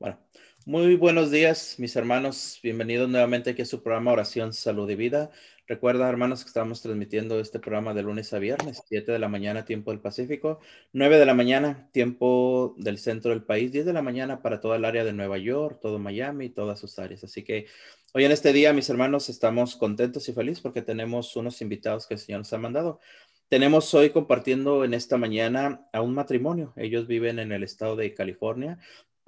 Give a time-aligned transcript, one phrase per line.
[0.00, 0.20] Bueno,
[0.64, 2.60] muy buenos días, mis hermanos.
[2.62, 5.32] Bienvenidos nuevamente aquí a su programa Oración, Salud y Vida.
[5.66, 9.64] Recuerda, hermanos, que estamos transmitiendo este programa de lunes a viernes, 7 de la mañana,
[9.64, 10.60] tiempo del Pacífico,
[10.92, 14.76] 9 de la mañana, tiempo del centro del país, 10 de la mañana para toda
[14.76, 17.24] el área de Nueva York, todo Miami todas sus áreas.
[17.24, 17.66] Así que
[18.14, 22.14] hoy en este día, mis hermanos, estamos contentos y felices porque tenemos unos invitados que
[22.14, 23.00] el Señor nos ha mandado.
[23.48, 26.74] Tenemos hoy compartiendo en esta mañana a un matrimonio.
[26.76, 28.78] Ellos viven en el estado de California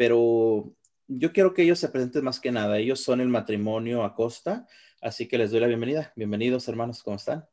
[0.00, 0.74] pero
[1.08, 2.78] yo quiero que ellos se presenten más que nada.
[2.78, 4.66] Ellos son el matrimonio Acosta,
[5.02, 6.10] así que les doy la bienvenida.
[6.16, 7.44] Bienvenidos, hermanos, ¿cómo están?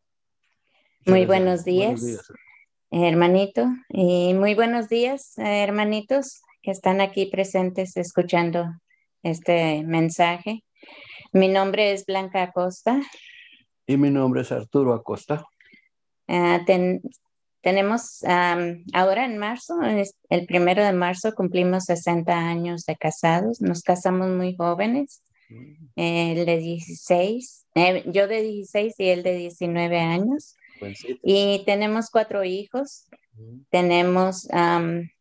[1.05, 2.01] Muy buenos días,
[2.89, 8.65] hermanito, y muy buenos días, hermanitos que están aquí presentes escuchando
[9.23, 10.63] este mensaje.
[11.33, 13.01] Mi nombre es Blanca Acosta.
[13.85, 15.43] Y mi nombre es Arturo Acosta.
[16.29, 16.63] Uh,
[17.61, 18.23] tenemos
[18.93, 19.75] ahora en marzo,
[20.29, 23.61] el primero de marzo, cumplimos 60 años de casados.
[23.61, 25.73] Nos casamos muy jóvenes, mm.
[25.95, 30.55] él de 16, eh, yo de 16 y él de 19 años.
[31.23, 33.07] Y tenemos cuatro hijos.
[33.33, 33.59] Mm.
[33.69, 34.47] Tenemos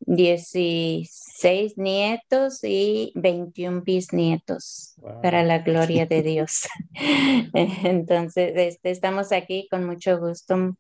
[0.01, 6.69] 16 nietos y 21 bisnietos, para la gloria de Dios.
[7.55, 10.77] Entonces, este, estamos aquí con mucho gusto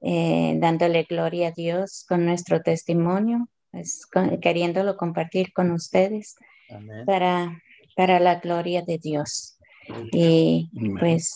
[0.00, 4.06] eh, dándole gloria a Dios con nuestro testimonio, pues,
[4.40, 6.36] queriéndolo compartir con ustedes
[7.06, 7.62] para,
[7.96, 9.58] para la gloria de Dios.
[10.12, 11.34] Y pues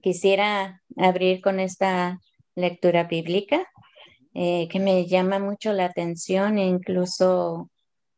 [0.00, 2.20] quisiera abrir con esta
[2.54, 3.68] lectura bíblica
[4.38, 7.70] eh, que me llama mucho la atención, incluso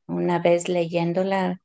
[0.08, 1.60] una vez leyéndola,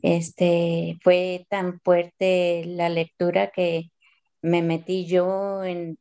[0.00, 3.90] este, fue tan fuerte la lectura que
[4.42, 5.98] me metí yo en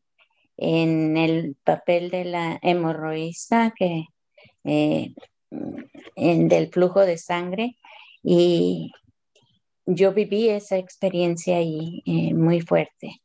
[0.58, 4.06] en el papel de la hemorroísta que
[4.64, 5.14] eh,
[6.16, 7.78] en, del flujo de sangre
[8.24, 8.92] y
[9.86, 13.22] yo viví esa experiencia ahí eh, muy fuerte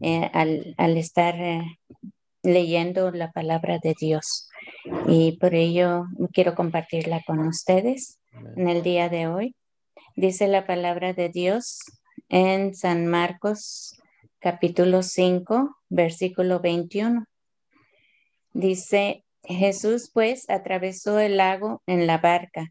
[0.00, 1.34] eh, al, estar
[2.42, 4.48] leyendo la palabra de Dios
[5.08, 8.20] y por ello quiero compartirla con ustedes
[8.56, 9.56] en el día de hoy.
[10.14, 11.80] Dice la palabra de Dios
[12.28, 13.96] en San Marcos
[14.44, 17.24] capítulo 5, versículo 21.
[18.52, 22.68] Dice, Jesús pues atravesó el lago en la barca,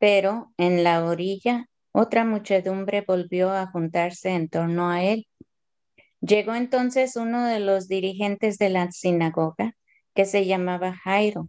[0.00, 5.28] pero en la orilla otra muchedumbre volvió a juntarse en torno a él.
[6.20, 9.76] Llegó entonces uno de los dirigentes de la sinagoga,
[10.16, 11.48] que se llamaba Jairo,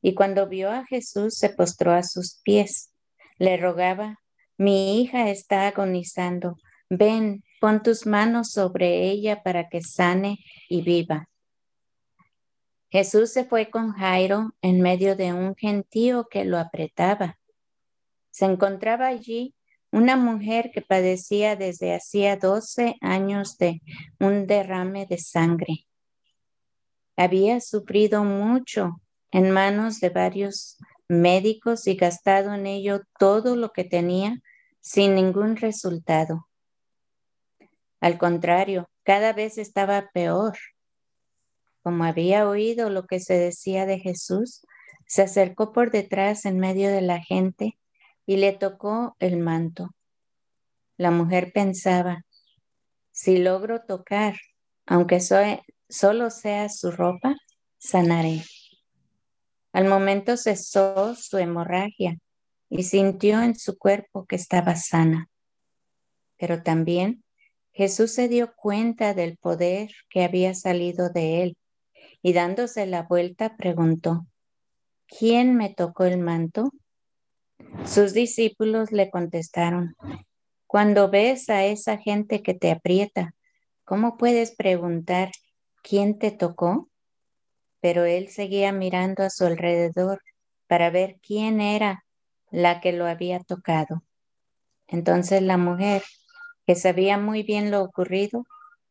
[0.00, 2.92] y cuando vio a Jesús se postró a sus pies.
[3.38, 4.18] Le rogaba,
[4.58, 6.56] mi hija está agonizando,
[6.90, 11.28] ven, Pon tus manos sobre ella para que sane y viva.
[12.90, 17.38] Jesús se fue con Jairo en medio de un gentío que lo apretaba.
[18.32, 19.54] Se encontraba allí
[19.92, 23.80] una mujer que padecía desde hacía 12 años de
[24.18, 25.86] un derrame de sangre.
[27.16, 33.84] Había sufrido mucho en manos de varios médicos y gastado en ello todo lo que
[33.84, 34.42] tenía
[34.80, 36.48] sin ningún resultado.
[38.02, 40.58] Al contrario, cada vez estaba peor.
[41.84, 44.66] Como había oído lo que se decía de Jesús,
[45.06, 47.78] se acercó por detrás en medio de la gente
[48.26, 49.94] y le tocó el manto.
[50.96, 52.26] La mujer pensaba,
[53.12, 54.34] si logro tocar,
[54.84, 57.36] aunque solo sea su ropa,
[57.78, 58.42] sanaré.
[59.72, 62.18] Al momento cesó su hemorragia
[62.68, 65.28] y sintió en su cuerpo que estaba sana.
[66.36, 67.21] Pero también
[67.72, 71.56] Jesús se dio cuenta del poder que había salido de él
[72.22, 74.26] y dándose la vuelta preguntó,
[75.06, 76.70] ¿quién me tocó el manto?
[77.86, 79.96] Sus discípulos le contestaron,
[80.66, 83.34] cuando ves a esa gente que te aprieta,
[83.84, 85.30] ¿cómo puedes preguntar
[85.82, 86.88] quién te tocó?
[87.80, 90.22] Pero él seguía mirando a su alrededor
[90.66, 92.04] para ver quién era
[92.50, 94.02] la que lo había tocado.
[94.88, 96.02] Entonces la mujer
[96.72, 98.46] que sabía muy bien lo ocurrido,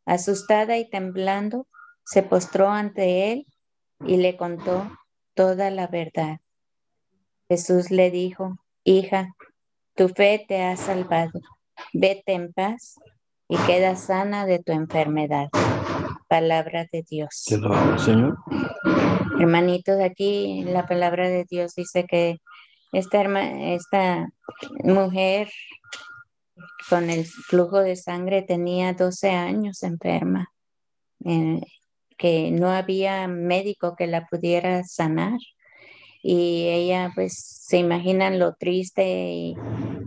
[0.05, 1.65] asustada y temblando,
[2.05, 3.47] se postró ante él
[4.05, 4.87] y le contó
[5.33, 6.41] toda la verdad.
[7.49, 9.33] Jesús le dijo, hija,
[9.95, 11.39] tu fe te ha salvado,
[11.91, 12.99] vete en paz
[13.49, 15.49] y queda sana de tu enfermedad.
[16.27, 17.45] Palabra de Dios.
[17.97, 18.37] Señor.
[19.39, 22.37] Hermanito, de aquí la palabra de Dios dice que
[22.91, 23.23] esta,
[23.73, 24.29] esta
[24.83, 25.49] mujer
[26.89, 30.51] con el flujo de sangre tenía 12 años enferma,
[31.25, 31.61] eh,
[32.17, 35.39] que no había médico que la pudiera sanar.
[36.23, 37.33] y ella pues
[37.67, 39.55] se imaginan lo triste y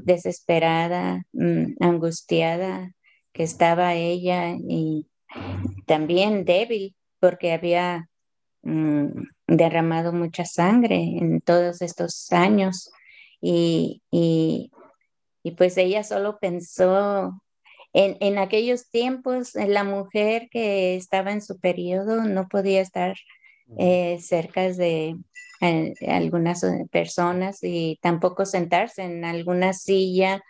[0.04, 2.92] desesperada, mm, angustiada
[3.32, 5.08] que estaba ella y
[5.86, 8.08] también débil porque había
[8.62, 9.08] mm,
[9.46, 12.90] derramado mucha sangre en todos estos años
[13.40, 14.70] y, y,
[15.52, 17.40] pues ella solo pensó
[17.92, 23.16] en, en, aquellos tiempos, la mujer que estaba en su periodo no podía estar
[23.78, 25.16] eh, cerca de
[25.60, 30.42] eh, algunas eh, personas y tampoco sentarse en alguna silla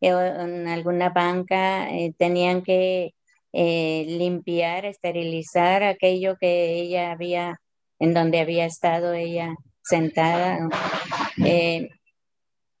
[0.00, 1.88] o en alguna banca.
[2.18, 3.14] tenían que
[3.52, 7.60] limpiar, esterilizar aquello que ella había,
[7.98, 10.68] en donde había estado ella sentada.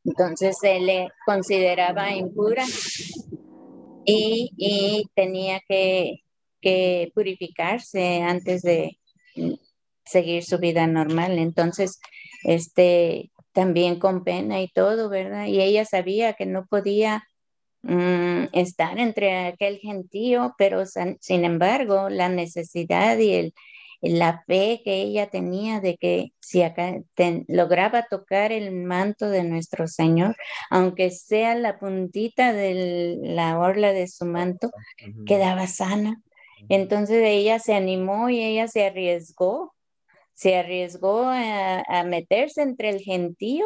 [0.04, 2.64] Entonces se le consideraba impura
[4.04, 6.22] y, y tenía que,
[6.60, 8.98] que purificarse antes de
[10.04, 11.38] seguir su vida normal.
[11.38, 12.00] Entonces,
[12.44, 15.46] este, también con pena y todo, ¿verdad?
[15.46, 17.24] Y ella sabía que no podía
[17.82, 23.54] mm, estar entre aquel gentío, pero sin embargo, la necesidad y el,
[24.02, 27.00] la fe que ella tenía de que si acá
[27.48, 30.36] lograba tocar el manto de nuestro Señor,
[30.70, 34.70] aunque sea la puntita de la orla de su manto,
[35.26, 36.20] quedaba sana.
[36.68, 39.72] Entonces ella se animó y ella se arriesgó
[40.34, 43.64] se arriesgó a, meterse entre el gentío,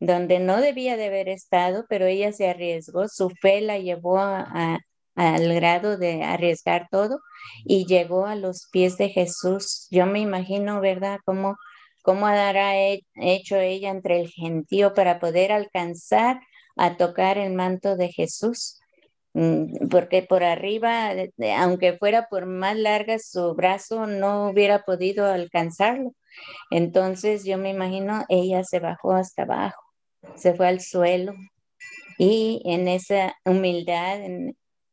[0.00, 4.18] donde no debía de haber estado, pero ella se arriesgó, su fe la llevó
[5.14, 7.20] al grado de arriesgar todo
[7.64, 9.86] y llegó a los pies de Jesús.
[9.90, 11.56] Yo me imagino, ¿verdad?, cómo,
[12.02, 12.74] cómo hará
[13.14, 16.40] hecho ella entre el gentío para poder alcanzar
[16.76, 18.78] a tocar el manto de Jesús.
[19.34, 21.12] Mm, porque por arriba,
[21.58, 26.14] aunque fuera por más larga, su brazo no hubiera podido alcanzarlo.
[26.70, 29.82] Entonces yo me imagino, ella se bajó hasta abajo,
[30.36, 31.34] se fue al suelo
[32.18, 34.20] y en esa humildad,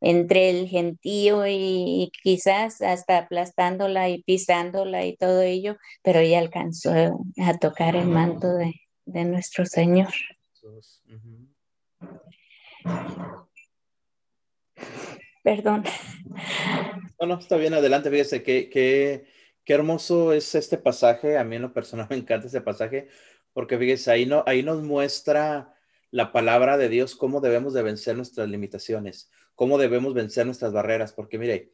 [0.02, 6.92] entre el gentío y, quizás hasta aplastándola y pisándola y todo ello, pero ella alcanzó
[6.92, 8.74] a tocar el manto de,
[9.26, 10.14] nuestro Señor.
[15.44, 15.84] Perdón.
[17.20, 18.10] No, no, está bien, adelante.
[18.10, 19.26] Fíjese qué, qué,
[19.64, 21.38] qué hermoso es este pasaje.
[21.38, 23.08] A mí en lo personal me encanta ese pasaje
[23.54, 25.76] porque fíjese, ahí, no, ahí nos muestra
[26.12, 29.30] la palabra de Dios cómo debemos de vencer nuestras limitaciones,
[29.60, 31.12] cómo debemos vencer nuestras barreras.
[31.12, 31.74] Porque mire,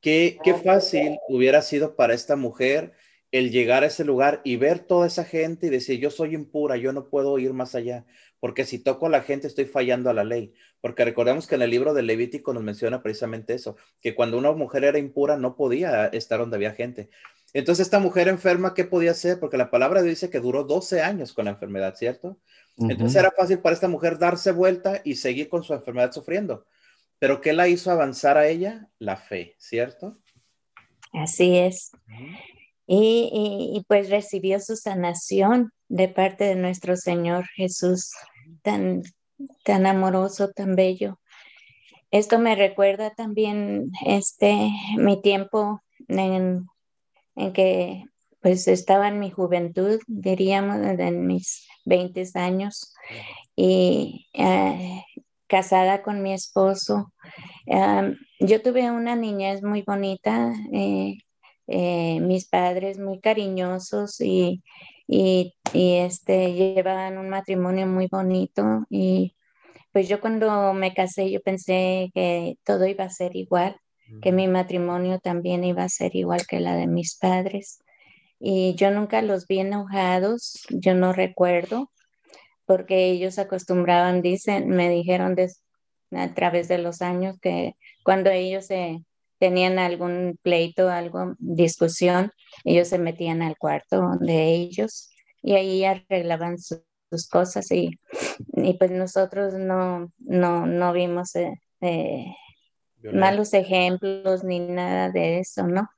[0.00, 2.94] qué, qué fácil hubiera sido para esta mujer
[3.30, 6.76] el llegar a ese lugar y ver toda esa gente y decir, yo soy impura,
[6.76, 8.04] yo no puedo ir más allá,
[8.40, 11.62] porque si toco a la gente estoy fallando a la ley, porque recordemos que en
[11.62, 15.54] el libro de Levítico nos menciona precisamente eso, que cuando una mujer era impura no
[15.54, 17.08] podía estar donde había gente.
[17.52, 19.38] Entonces esta mujer enferma, ¿qué podía hacer?
[19.38, 22.36] Porque la palabra dice que duró 12 años con la enfermedad, ¿cierto?
[22.78, 26.66] Entonces era fácil para esta mujer darse vuelta y seguir con su enfermedad sufriendo.
[27.18, 28.88] Pero ¿qué la hizo avanzar a ella?
[28.98, 30.18] La fe, ¿cierto?
[31.12, 31.92] Así es
[32.86, 38.12] y, pues recibió su sanación de parte de nuestro Señor Jesús,
[38.62, 39.02] tan,
[39.64, 41.18] tan amoroso, tan bello.
[42.10, 46.66] Esto me recuerda también este, mi tiempo en,
[47.34, 48.04] en que
[48.40, 52.94] pues estaba en mi juventud, diríamos, en mis 20 años,
[53.56, 55.02] y eh,
[55.46, 57.12] casada con mi esposo.
[58.40, 61.18] yo tuve una niñez muy bonita, eh,
[61.68, 64.62] eh, mis padres muy cariñosos y,
[65.08, 69.34] y, este, llevaban un matrimonio muy bonito y
[69.92, 73.76] pues yo cuando me casé yo pensé que todo iba a ser igual,
[74.22, 77.82] que mi matrimonio también iba a ser igual que la de mis padres.
[78.38, 81.90] Y yo nunca los vi enojados, yo no recuerdo,
[82.66, 85.36] porque ellos acostumbraban, dicen, me dijeron
[86.12, 89.02] a través de los años que cuando ellos se,
[89.38, 92.32] tenían algún pleito, algo, discusión,
[92.64, 95.10] ellos se metían al cuarto de ellos
[95.42, 96.82] y ahí arreglaban sus,
[97.30, 97.90] cosas y,
[98.54, 102.26] y, pues nosotros no, no, no vimos eh, eh,
[103.12, 105.88] malos ejemplos ni nada de eso, ¿no?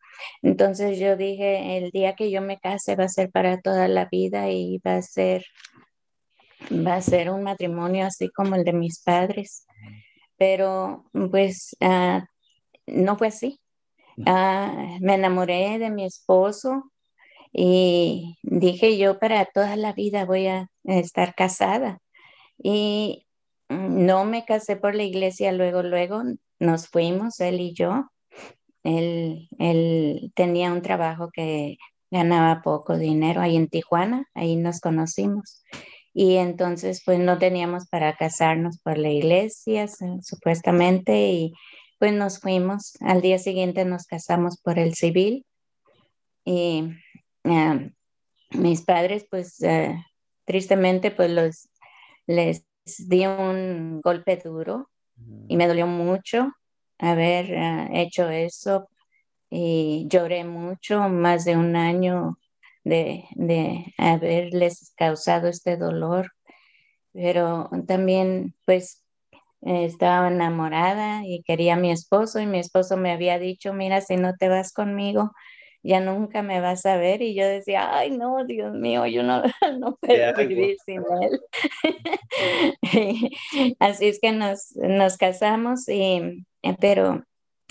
[0.43, 4.07] Entonces yo dije, el día que yo me case va a ser para toda la
[4.11, 5.45] vida y va a ser,
[6.71, 9.67] va a ser un matrimonio así como el de mis padres.
[10.37, 12.21] Pero pues uh,
[12.87, 13.61] no fue así.
[14.27, 16.91] Ah, me enamoré de mi esposo
[17.53, 22.00] y dije yo para toda la vida voy a estar casada.
[22.59, 23.27] Y
[23.69, 26.23] no me casé por la iglesia, luego, luego
[26.59, 28.11] nos fuimos, él y yo.
[28.85, 31.77] Él, él tenía un trabajo que
[32.11, 35.62] ganaba poco dinero ahí en Tijuana, ahí nos conocimos.
[36.21, 39.87] Y entonces pues no teníamos para casarnos por la iglesia,
[40.21, 41.55] supuestamente, y
[42.01, 42.95] pues nos fuimos.
[42.99, 45.47] Al día siguiente nos casamos por el civil.
[46.45, 46.91] Y
[47.45, 47.79] ah,
[48.51, 49.95] mis padres pues uh,
[50.45, 51.69] tristemente pues los,
[52.27, 54.91] les di un golpe duro
[55.47, 56.51] y me dolió mucho
[56.99, 58.89] haber uh, hecho eso
[59.51, 62.39] y lloré mucho, más de un año
[62.88, 66.33] de, de haberles causado este dolor,
[67.12, 69.04] pero también pues
[69.62, 74.16] estaba enamorada y quería a mi esposo y mi esposo me había dicho, mira, si
[74.16, 75.33] no te vas conmigo,
[75.83, 77.23] ya nunca me vas a ver.
[77.23, 79.42] Y yo decía, ay, no, Dios mío, yo no,
[79.78, 81.40] no puedo vivir sin él.
[83.78, 86.47] Así es que nos, nos casamos, y,
[86.80, 87.25] pero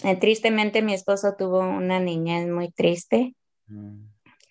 [0.04, 3.36] eh, tristemente mi esposo tuvo una niñez muy triste,
[3.68, 4.04] mm.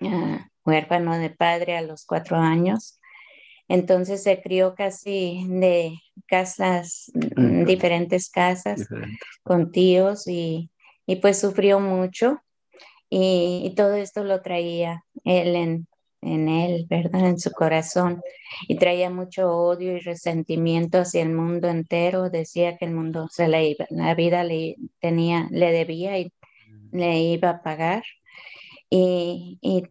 [0.02, 2.98] ah, huérfano de padre a los cuatro años.
[3.68, 8.86] Entonces se crió casi de casas, mm, diferentes casas,
[9.42, 10.70] con tíos y,
[11.06, 12.40] y, pues sufrió mucho
[13.10, 15.88] y, todo esto lo traía él en,
[16.22, 17.28] en él, ¿verdad?
[17.28, 18.22] En su corazón.
[18.68, 22.30] Y traía mucho odio y resentimiento hacia el mundo entero.
[22.30, 26.32] Decía que el mundo, se le iba, la vida le tenía, le debía y
[26.92, 28.02] le iba a pagar.
[28.90, 29.84] Y, y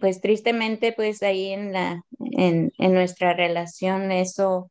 [0.00, 4.70] pues tristemente, pues ahí en la, en, en nuestra relación, eso,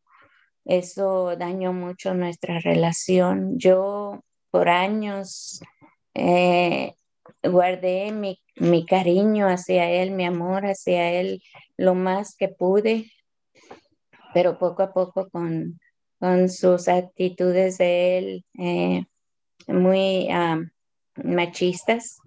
[0.65, 3.57] eso dañó mucho nuestra relación.
[3.57, 5.59] Yo por años
[6.13, 6.93] eh,
[7.43, 11.41] guardé mi, mi, cariño hacia él, mi amor hacia él
[11.77, 13.11] lo más que pude,
[14.33, 15.79] pero poco a poco con,
[16.19, 19.05] con sus actitudes de él eh,
[19.67, 20.29] muy
[21.15, 22.17] machistas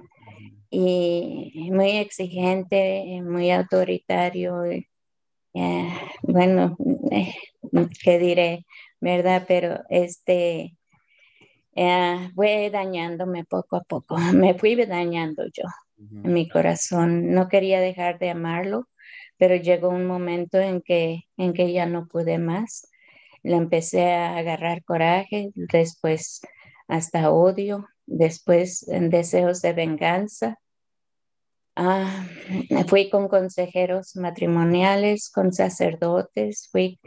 [0.71, 4.65] y muy exigente, muy autoritario.
[4.65, 4.85] Eh,
[6.23, 6.77] bueno,
[7.11, 7.35] eh,
[8.03, 8.67] ¿qué diré?
[9.01, 9.45] ¿Verdad?
[9.47, 10.77] Pero este
[11.75, 15.65] eh, fue dañándome poco a poco, me fui dañando yo
[15.97, 17.33] en mi corazón.
[17.33, 18.89] No quería dejar de amarlo,
[19.37, 22.89] pero llegó un momento en que, en que ya no pude más.
[23.43, 26.41] Le empecé a agarrar coraje, después
[26.89, 30.59] hasta odio, después en deseos de venganza.
[31.77, 32.27] Ah,
[32.89, 36.99] fui con consejeros matrimoniales, con sacerdotes, fui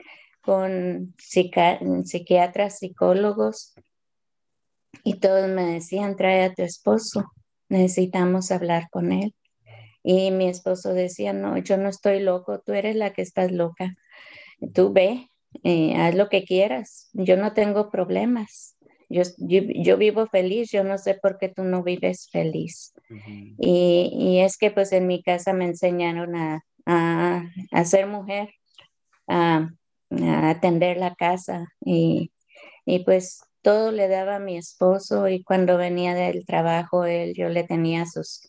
[0.41, 3.73] con psiquiatras, psicólogos,
[5.03, 7.25] y todos me decían, trae a tu esposo,
[7.69, 9.35] necesitamos hablar con él.
[10.03, 13.95] Y mi esposo decía, no, yo no estoy loco, tú eres la que estás loca.
[14.73, 15.29] Tú ve,
[15.63, 18.75] eh, haz lo que quieras, yo no tengo problemas.
[19.11, 22.93] Yo, yo, vivo feliz, yo no sé por qué tú no vives feliz.
[23.57, 28.49] y, y, es que pues en mi casa me enseñaron a, a, a ser mujer,
[29.27, 29.69] a,
[30.09, 32.31] a, atender la casa y,
[32.85, 37.49] y pues todo le daba a mi esposo y cuando venía del trabajo, él, yo
[37.49, 38.47] le tenía sus,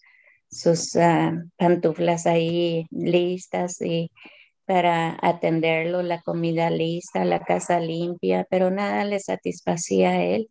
[0.50, 4.11] sus ah, pantuflas ahí listas y
[4.73, 10.50] para atenderlo, la comida lista, la casa limpia, pero nada le satisfacía a él.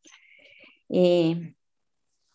[0.87, 1.55] Y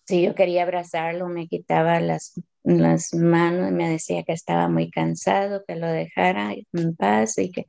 [0.04, 5.62] si yo quería abrazarlo, me quitaba las, las manos, me decía que estaba muy cansado,
[5.64, 7.66] que lo dejara en paz y que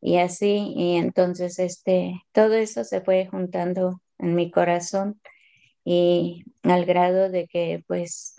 [0.00, 5.20] y así, y entonces este, todo eso se fue juntando en mi corazón
[5.84, 8.34] y al grado de que pues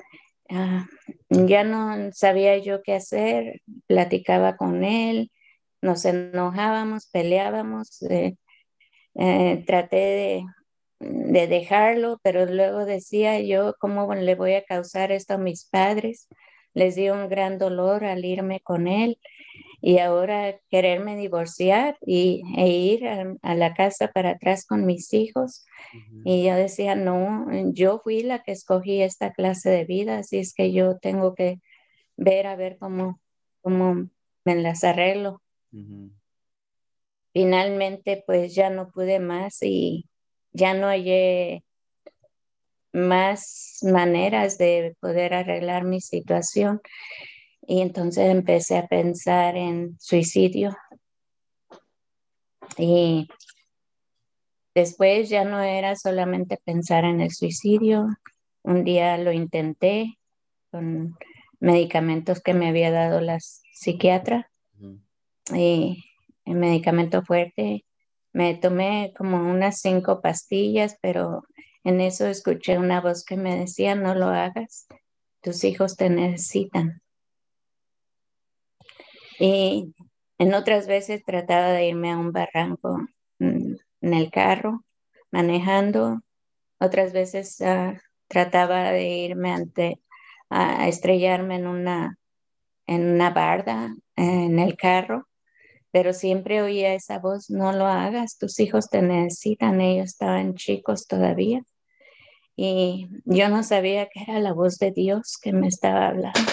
[0.50, 0.86] ah,
[1.30, 5.32] ya no sabía yo qué hacer, platicaba con él,
[5.82, 8.36] nos enojábamos, peleábamos, eh,
[9.16, 10.46] eh, traté de,
[11.00, 16.28] de, dejarlo, pero luego decía yo, ¿cómo le voy a causar esto a mis padres?
[16.74, 19.18] Les dio un gran dolor al irme con él
[19.82, 25.66] y ahora quererme divorciar y, e ir a, la casa para atrás con mis hijos.
[26.26, 30.54] Y yo decía, no, yo fui la que escogí esta clase de vida, así es
[30.54, 31.60] que yo tengo que
[32.18, 33.20] ver a ver cómo,
[33.68, 34.08] cómo
[34.46, 35.42] me las arreglo.
[37.34, 40.06] Finalmente, pues ya no pude más y
[40.54, 41.66] ya no hallé
[42.94, 46.80] más maneras de poder arreglar mi situación.
[47.68, 50.74] Y entonces empecé a pensar en suicidio.
[52.78, 53.28] Y
[54.74, 58.08] después ya no era solamente pensar en el suicidio.
[58.64, 60.18] Un día lo intenté
[60.72, 61.18] con
[61.60, 64.50] medicamentos que me había dado la psiquiatra.
[65.54, 66.04] Y
[66.46, 67.86] el medicamento fuerte.
[68.34, 71.44] Me tomé como unas cinco pastillas, pero
[71.84, 74.88] en eso escuché una voz que me decía, no lo hagas,
[75.42, 77.02] tus hijos te necesitan
[79.40, 79.94] Y
[80.38, 82.98] en otras veces trataba de irme a un barranco
[83.40, 84.84] mm, en el carro,
[85.32, 86.22] manejando.
[86.80, 90.02] Otras veces ah, trataba de irme ante,
[90.50, 92.18] a estrellarme en una,
[92.86, 95.28] en una barda en el carro,
[95.92, 101.08] pero siempre oía esa voz, no lo hagas, tus hijos te necesitan, ellos estaban chicos
[101.08, 101.64] todavía.
[102.56, 106.52] Y yo no sabía que era la voz de Dios que me estaba hablando.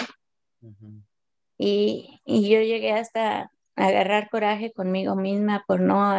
[1.57, 6.13] y, y, yo llegué hasta agarrar coraje conmigo misma por no,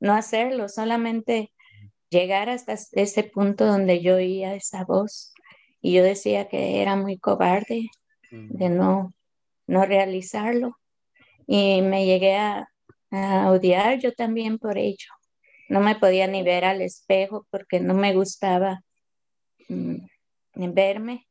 [0.00, 1.52] no hacerlo, solamente
[2.10, 5.32] llegar hasta ese punto donde yo oía esa voz
[5.84, 7.90] y yo decía que era muy cobarde
[8.30, 9.12] de no,
[9.66, 10.78] no realizarlo
[11.46, 12.70] y me llegué a,
[13.50, 15.10] odiar yo también por ello.
[15.68, 18.80] No me podía ni ver al espejo porque no me gustaba
[19.68, 20.06] mm,
[20.54, 21.28] verme.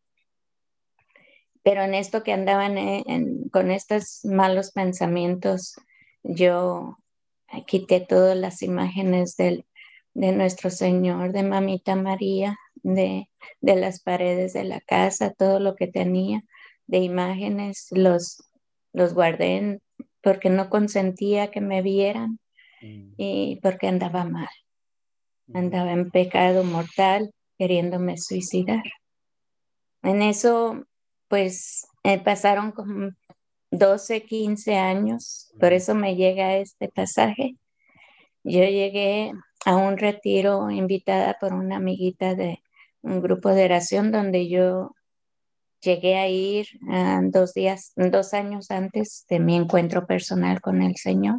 [1.63, 2.75] Pero en esto que andaban
[3.51, 5.73] con estos malos pensamientos,
[6.21, 6.99] yo
[7.65, 9.65] quité todas las imágenes del,
[10.13, 13.29] de nuestro Señor, de Mamita María, de,
[13.61, 16.43] de las paredes de la casa, todo lo que tenía
[16.87, 18.43] de imágenes, los,
[18.91, 19.79] los guardé
[20.21, 22.39] porque no consentía que me vieran
[22.81, 23.13] mm.
[23.17, 24.49] y porque andaba mal.
[25.47, 25.57] Mm.
[25.57, 28.83] Andaba en pecado mortal, queriéndome suicidar.
[30.01, 30.85] En eso,
[31.27, 33.11] pues, eh, pasaron como
[33.71, 35.75] 12, 15 años, por mm.
[35.75, 37.57] eso me llega este pasaje.
[38.43, 39.31] Yo llegué
[39.65, 42.61] a un retiro invitada por una amiguita de
[43.01, 44.91] un grupo de oración donde yo
[45.81, 50.95] llegué a ir ah, dos días, dos años antes de mi encuentro personal con el
[50.95, 51.37] Señor.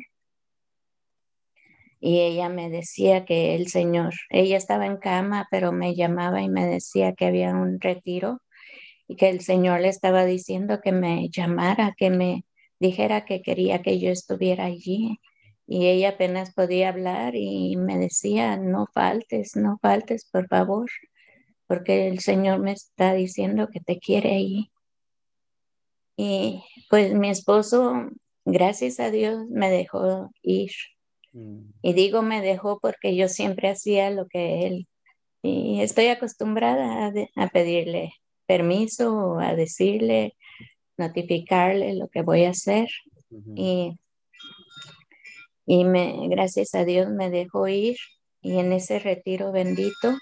[2.01, 6.51] Y ella me decía que el Señor, ella estaba en cama, pero me llamaba y
[6.51, 8.43] me decía que había un retiro
[9.09, 12.45] y que el Señor le estaba diciendo que me llamara, que me
[12.79, 15.19] dijera que quería que yo estuviera allí
[15.67, 20.91] y ella apenas podía hablar y me decía, no faltes, no faltes, por favor,
[21.67, 24.71] porque el Señor me está diciendo que te quiere ahí.
[26.17, 28.11] Y pues mi esposo,
[28.45, 30.73] gracias a Dios, me dejó ir.
[31.33, 31.71] Mm.
[31.83, 34.89] Y digo me dejó porque yo siempre hacía lo que él.
[35.43, 38.13] Y estoy acostumbrada a, pedirle
[38.47, 40.37] permiso, a decirle,
[40.97, 42.89] notificarle lo que voy a hacer.
[43.55, 43.99] Y
[45.67, 47.97] y me, gracias a Dios me dejó ir
[48.43, 50.17] y en ese retiro bendito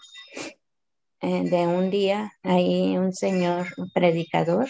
[1.20, 4.68] eh, de un día hay un señor un predicador,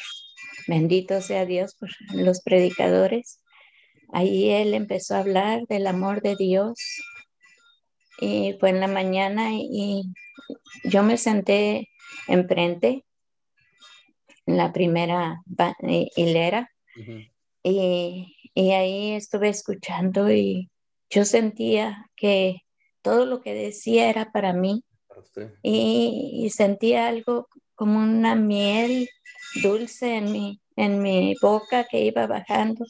[0.66, 3.40] bendito sea Dios por los predicadores.
[4.12, 6.78] Ahí él empezó a hablar del amor de Dios
[8.20, 10.02] y fue en la mañana y
[10.84, 11.88] yo me senté
[12.28, 13.04] enfrente
[14.44, 15.42] en la primera
[16.16, 16.70] hilera
[17.62, 20.70] y y ahí estuve escuchando y
[21.10, 22.62] yo sentía que
[23.02, 24.84] todo lo que decía era para mí.
[25.62, 29.08] Y, sentía algo como una miel
[29.62, 32.84] dulce en mi, en mi boca que iba bajando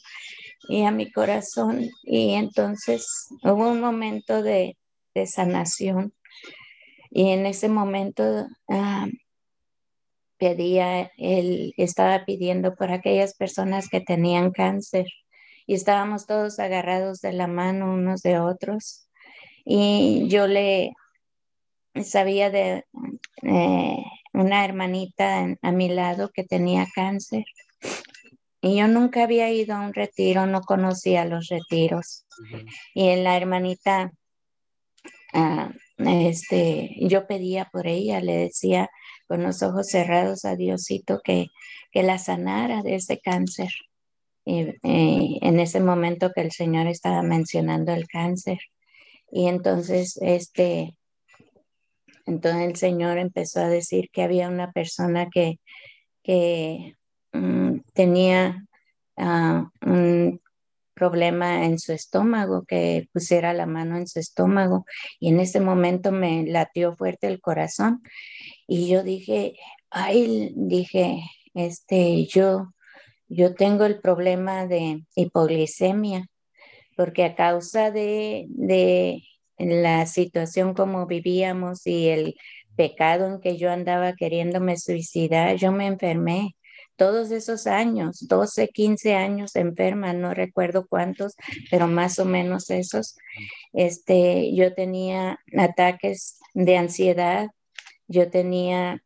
[0.68, 1.88] y a mi corazón.
[2.04, 3.06] Y entonces
[3.42, 4.76] hubo un momento de,
[5.26, 6.14] sanación.
[7.10, 9.06] Y en ese momento ah,
[10.38, 15.06] pedía, él estaba pidiendo por aquellas personas que tenían cáncer
[15.66, 19.08] y estábamos todos agarrados de la mano unos de otros.
[19.64, 20.92] Y yo le
[22.02, 22.84] sabía de
[23.42, 23.96] eh,
[24.32, 27.44] una hermanita a mi lado que tenía cáncer.
[28.60, 32.24] Y yo nunca había ido a un retiro, no conocía los retiros.
[32.94, 34.12] Y en la hermanita,
[35.34, 38.88] ah, este, yo pedía por ella, le decía
[39.26, 41.48] con los ojos cerrados a Diosito que,
[41.90, 43.70] que la sanara de ese cáncer.
[44.44, 48.58] Y, en ese momento que el Señor estaba mencionando el cáncer.
[49.30, 50.96] Y entonces, este,
[52.26, 55.58] entonces el Señor empezó a decir que había una persona que,
[56.22, 56.96] que
[57.32, 58.66] mm, tenía
[59.16, 60.40] ah, un
[60.94, 64.84] problema en su estómago, que pusiera la mano en su estómago.
[65.18, 68.02] Y en ese momento me latió fuerte el corazón.
[68.66, 69.54] Y yo dije,
[69.90, 71.22] ay, dije,
[71.54, 72.72] este, yo
[73.32, 76.26] yo tengo el problema de hipoglicemia,
[76.96, 78.46] porque a causa de,
[79.58, 82.34] la situación como vivíamos y el
[82.76, 86.56] pecado en que yo andaba queriéndome suicidar, yo me enfermé
[86.96, 91.34] todos esos años, 12, 15 años enferma, no recuerdo cuántos,
[91.70, 93.16] pero más o menos esos.
[93.72, 97.48] Este, yo tenía ataques de ansiedad,
[98.08, 99.02] yo tenía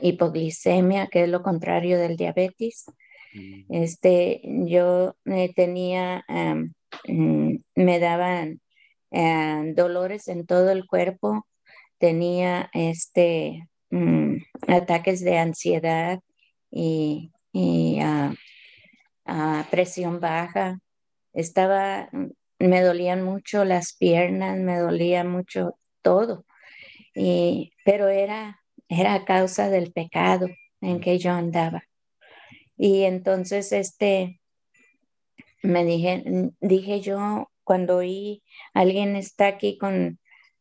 [0.00, 2.86] hipoglicemia, que es lo contrario del diabetes.
[3.34, 3.64] Mm.
[3.68, 6.24] Este, yo eh, tenía,
[7.06, 8.60] mm, me daban
[9.10, 11.46] eh, dolores en todo el cuerpo,
[11.98, 14.36] tenía este, mm,
[14.68, 16.20] ataques de ansiedad
[16.70, 17.30] y,
[18.02, 18.34] ah,
[19.24, 20.78] ah, presión baja.
[21.32, 22.10] Estaba,
[22.58, 26.44] me dolían mucho las piernas, me dolía mucho todo.
[27.14, 30.48] Y, pero era, era a causa del pecado
[30.80, 31.84] en que yo andaba.
[32.76, 34.40] Y entonces, este,
[35.62, 36.24] me dije,
[36.60, 40.18] dije yo, cuando oí alguien está aquí con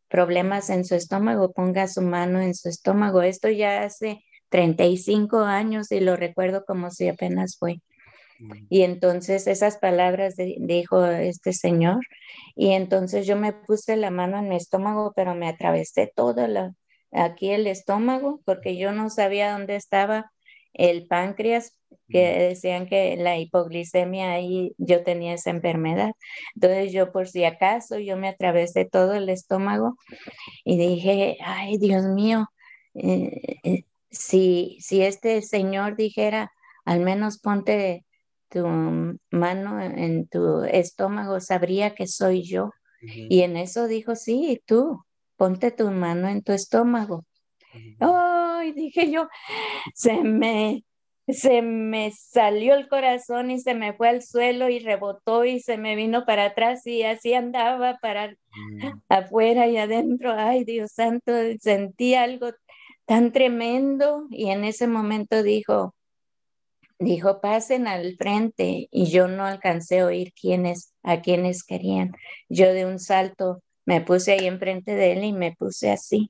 [0.09, 3.21] problemas en su estómago, ponga su mano en su estómago.
[3.21, 7.81] Esto ya hace 35 años y lo recuerdo como si apenas fue.
[8.39, 8.51] Mm.
[8.69, 12.05] Y entonces esas palabras dijo este señor.
[12.55, 16.73] Y entonces yo me puse la mano en mi estómago, pero me atravesé todo la,
[17.11, 20.31] aquí el estómago porque yo no sabía dónde estaba
[20.73, 21.77] el páncreas,
[22.09, 26.11] que decían que la hipoglicemia ahí yo tenía esa enfermedad.
[26.55, 29.97] Entonces yo por si acaso yo me atravesé todo el estómago
[30.63, 32.47] y dije, ay Dios mío,
[32.93, 36.51] eh, eh, si, si este señor dijera,
[36.85, 38.05] al menos ponte
[38.49, 38.65] tu
[39.31, 42.71] mano en tu estómago, sabría que soy yo.
[43.01, 45.03] Y en eso dijo, sí, tú,
[45.37, 47.25] ponte tu mano en tu estómago.
[47.99, 49.27] Ay, dije yo,
[49.93, 50.83] se me,
[51.27, 55.77] se me salió el corazón y se me fue al suelo y rebotó y se
[55.77, 59.01] me vino para atrás y así andaba para mm.
[59.09, 60.33] afuera y adentro.
[60.35, 62.51] Ay, Dios santo, sentí algo
[63.05, 65.93] tan tremendo y en ese momento dijo,
[66.99, 72.13] dijo, pasen al frente y yo no alcancé a oír quiénes, a quienes querían.
[72.49, 76.29] Yo de un salto me puse ahí enfrente de él y me puse así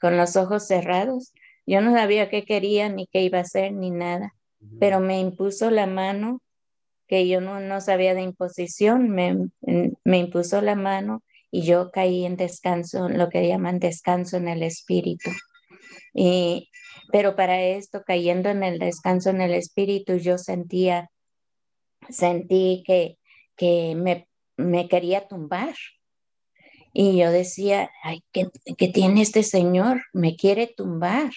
[0.00, 1.34] con los ojos cerrados.
[1.66, 4.34] Yo no sabía qué quería, ni qué iba a hacer, ni nada,
[4.78, 6.40] pero me impuso la mano,
[7.08, 9.36] que yo no, no sabía de imposición, me,
[10.04, 14.62] me impuso la mano y yo caí en descanso, lo que llaman descanso en el
[14.62, 15.30] espíritu.
[16.14, 16.70] Y,
[17.10, 21.10] pero para esto, cayendo en el descanso en el espíritu, yo sentía,
[22.08, 23.18] sentí que,
[23.56, 25.74] que me, me quería tumbar,
[26.92, 28.50] y yo decía, ay, ¿qué,
[28.88, 30.02] tiene este señor?
[30.12, 31.32] Me quiere tumbar.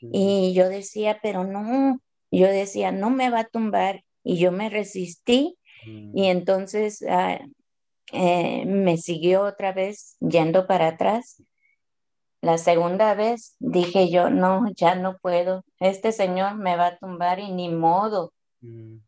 [0.00, 2.00] Y yo decía, pero no,
[2.30, 4.02] yo decía, no me va a tumbar.
[4.24, 7.38] Y yo me resistí y entonces ah,
[8.12, 11.42] eh, me siguió otra vez yendo para atrás.
[12.42, 15.64] La segunda vez dije yo, no, ya no puedo.
[15.78, 18.32] Este señor me va a tumbar y ni modo.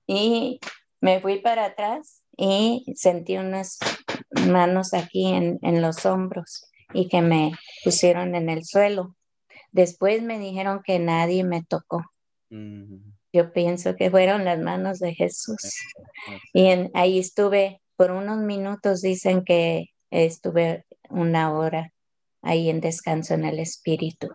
[0.07, 0.61] Y
[1.01, 3.79] me fui para atrás y sentí unas
[4.49, 7.53] manos aquí en, los hombros y que me
[7.85, 9.16] pusieron en el suelo.
[9.71, 12.05] Después me dijeron que nadie me tocó.
[13.33, 15.75] Yo pienso que fueron las manos de Jesús.
[16.53, 21.92] Y ahí estuve por unos minutos, dicen que estuve una hora
[22.42, 24.29] ahí en descanso en el Espíritu.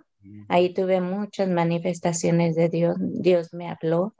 [0.50, 2.98] Ahí tuve muchas manifestaciones de Dios.
[3.00, 4.16] Dios me habló.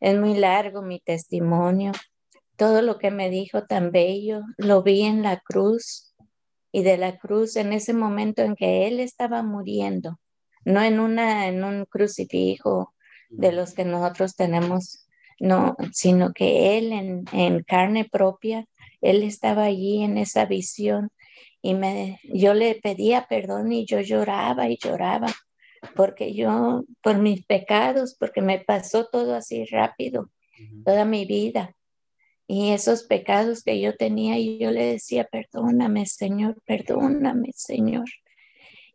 [0.00, 1.92] Es muy largo mi testimonio,
[2.56, 6.14] todo lo que me dijo tan bello, lo vi en la cruz
[6.72, 10.18] y de la cruz en ese momento en que él estaba muriendo,
[10.64, 12.94] no en una en un crucifijo
[13.28, 15.06] de los que nosotros tenemos,
[15.38, 18.66] no, sino que él en, en carne propia,
[19.00, 21.10] él estaba allí en esa visión
[21.62, 25.28] y me yo le pedía perdón y yo lloraba y lloraba
[25.94, 30.30] porque yo por mis pecados, porque me pasó todo así rápido,
[30.84, 31.76] toda mi vida
[32.46, 38.06] y esos pecados que yo tenía y yo le decía, perdóname Señor, perdóname Señor.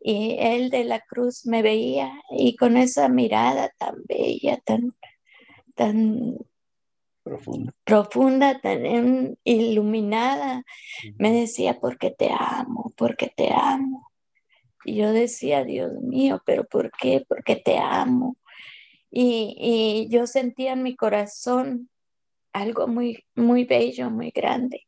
[0.00, 4.94] Y él de la cruz me veía y con esa mirada tan bella, tan,
[5.74, 6.38] tan
[7.22, 10.64] profunda, profunda tan iluminada,
[11.18, 14.10] me decía, porque te amo, porque te amo.
[14.84, 17.24] Y yo decía, Dios mío, pero ¿por qué?
[17.28, 18.36] Porque te amo.
[19.10, 21.90] Y, y yo sentía en mi corazón
[22.52, 24.86] algo muy, muy bello, muy grande.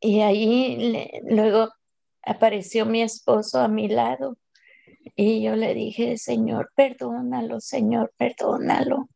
[0.00, 1.70] Y ahí luego
[2.22, 4.36] apareció mi esposo a mi lado
[5.14, 9.08] y yo le dije, Señor, perdónalo, Señor, perdónalo.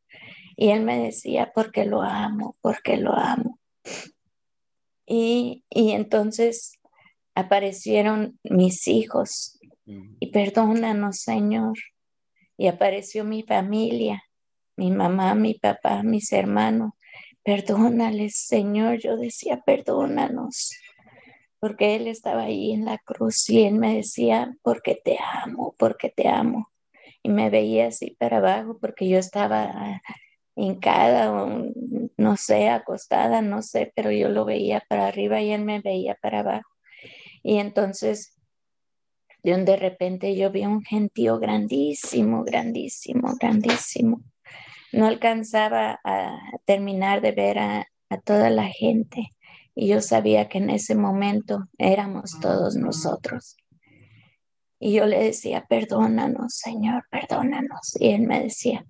[0.57, 3.59] Y él me decía, porque lo amo, porque lo amo.
[5.07, 6.79] Y, y entonces
[7.35, 11.77] aparecieron mis hijos y perdónanos, Señor.
[12.57, 14.23] Y apareció mi familia
[14.81, 16.93] mi mamá, mi papá, mis hermanos.
[17.43, 18.99] Perdónales, Señor.
[18.99, 20.73] Yo decía, perdónanos.
[21.59, 26.09] Porque Él estaba ahí en la cruz y Él me decía, porque te amo, porque
[26.09, 26.71] te amo.
[27.23, 30.01] Y me veía así para abajo porque yo estaba
[30.57, 31.31] hincada
[32.17, 36.17] no sé, acostada, no sé, pero yo lo veía para arriba y él me veía
[36.23, 36.71] para abajo.
[37.43, 38.39] Y entonces,
[39.43, 44.23] de un de repente yo vi un gentío grandísimo, grandísimo, grandísimo.
[44.93, 47.87] No alcanzaba a terminar de ver a,
[48.25, 49.37] toda la gente
[49.75, 53.57] y yo sabía que en ese momento éramos todos nosotros.
[54.81, 57.97] Y yo le decía, perdónanos, Señor, perdónanos.
[58.01, 58.85] Y él me decía,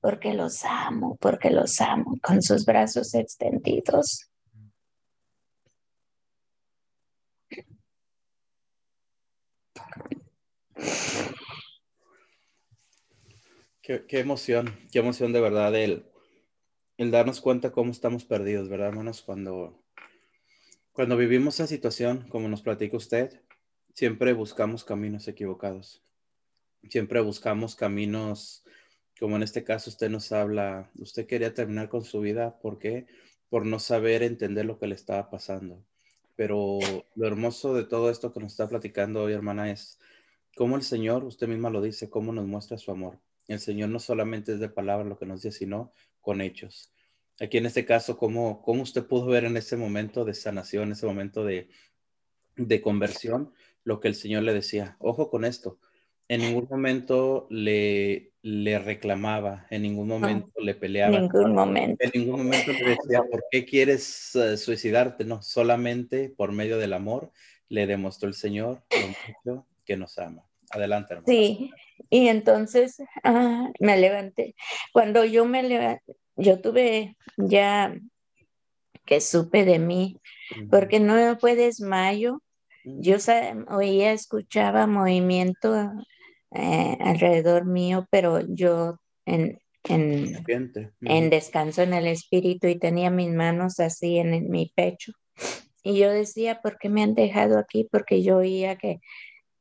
[0.00, 4.28] porque los amo, porque los amo, con sus brazos extendidos.
[13.86, 16.06] Qué, emoción, qué emoción de verdad el,
[16.96, 19.22] el darnos cuenta cómo estamos perdidos, ¿verdad, hermanos?
[19.22, 19.80] Cuando,
[20.90, 23.40] cuando vivimos esa situación, como nos platica usted,
[23.94, 26.02] siempre buscamos caminos equivocados.
[26.88, 28.64] Siempre buscamos caminos
[29.20, 33.06] como en este caso usted nos habla, usted quería terminar con su vida, ¿por qué?
[33.50, 35.80] Por no saber entender lo que le estaba pasando.
[36.34, 36.80] Pero
[37.14, 40.00] lo hermoso de todo esto que nos está platicando hoy, hermana, es
[40.56, 43.20] cómo el Señor, usted misma lo dice, cómo nos muestra su amor.
[43.48, 46.92] El Señor no solamente es de palabras lo que nos dice, sino con hechos.
[47.38, 51.06] Aquí en este caso, ¿cómo, cómo usted pudo ver en ese momento de sanación, ese
[51.06, 51.68] momento de,
[52.56, 53.52] de conversión,
[53.84, 54.96] lo que el Señor le decía?
[54.98, 55.78] Ojo con esto,
[56.28, 61.16] en ningún momento le, le reclamaba, en ningún momento le peleaba.
[61.16, 62.04] En ningún momento.
[62.04, 65.24] En ningún momento le decía, ¿por qué quieres eh, suicidarte?
[65.24, 67.30] No, solamente por medio del amor
[67.68, 68.82] le demostró el Señor
[69.84, 70.44] que nos ama.
[70.76, 71.26] Adelante, hermano.
[71.26, 71.70] Sí,
[72.10, 74.54] y entonces ah, me levanté.
[74.92, 77.94] Cuando yo me levanté, yo tuve ya
[79.04, 80.20] que supe de mí,
[80.70, 82.42] porque no fue desmayo.
[82.84, 83.16] Yo
[83.68, 85.92] oía, escuchaba movimiento
[86.52, 89.58] eh, alrededor mío, pero yo en,
[89.88, 90.44] en,
[91.00, 95.12] en, descanso en el espíritu y tenía mis manos así en, mi pecho.
[95.82, 97.88] Y yo decía, ¿por qué me han dejado aquí?
[97.90, 98.98] Porque yo oía que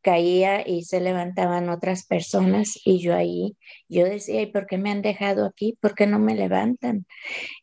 [0.05, 3.57] caía y se levantaban otras personas y yo ahí,
[3.89, 5.79] yo decía, ¿y por qué me han dejado aquí?
[5.81, 7.07] ¿Por qué no me levantan?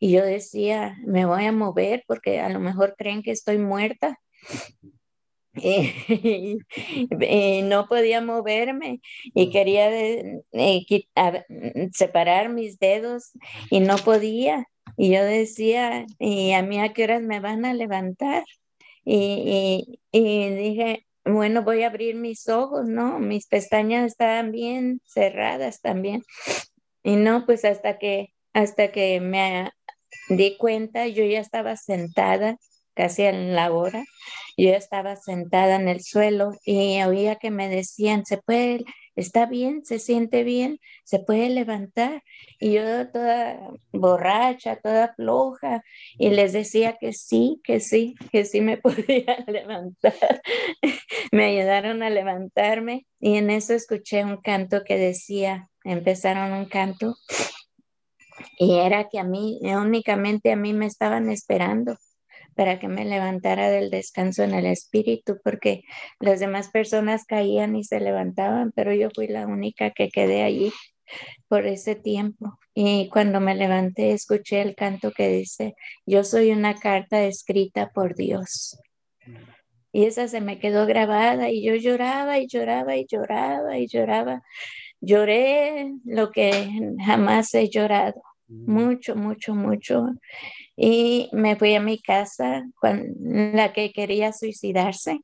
[0.01, 4.19] Y yo decía, me voy a mover porque a lo mejor creen que estoy muerta
[5.53, 6.57] y,
[7.63, 8.99] no podía moverme
[9.33, 9.89] y quería
[11.93, 13.31] separar mis dedos
[13.69, 14.67] y no podía.
[14.97, 18.43] Y yo decía, ¿y a mí a qué horas me van a levantar?
[19.05, 23.19] Y, y, dije, bueno, voy a abrir mis ojos, ¿no?
[23.19, 26.23] Mis pestañas estaban bien cerradas también.
[27.03, 29.71] Y no, pues hasta que, hasta que me
[30.29, 32.57] di cuenta, yo ya estaba sentada
[32.93, 34.03] casi en la hora
[34.57, 38.83] yo estaba sentada en el suelo y oía que me decían, se puede,
[39.15, 42.23] está bien, se siente bien, se puede levantar.
[42.59, 43.59] Y yo toda
[43.91, 45.83] borracha, toda floja,
[46.17, 50.13] y les decía que sí, que sí, que sí me podía levantar.
[51.31, 57.15] me ayudaron a levantarme y en eso escuché un canto que decía, empezaron un canto.
[58.57, 61.97] Y era que a mí, únicamente a mí me estaban esperando
[62.55, 65.83] para que me levantara del descanso en el espíritu, porque
[66.19, 70.71] las demás personas caían y se levantaban, pero yo fui la única que quedé allí
[71.47, 72.57] por ese tiempo.
[72.73, 78.15] Y cuando me levanté, escuché el canto que dice, yo soy una carta escrita por
[78.15, 78.77] Dios.
[79.91, 84.41] Y esa se me quedó grabada y yo lloraba y lloraba y lloraba y lloraba.
[85.01, 86.71] Lloré lo que
[87.05, 88.71] jamás he llorado, mm.
[88.73, 90.07] mucho, mucho, mucho
[90.75, 95.21] y me fui a mi casa con la que quería suicidarse.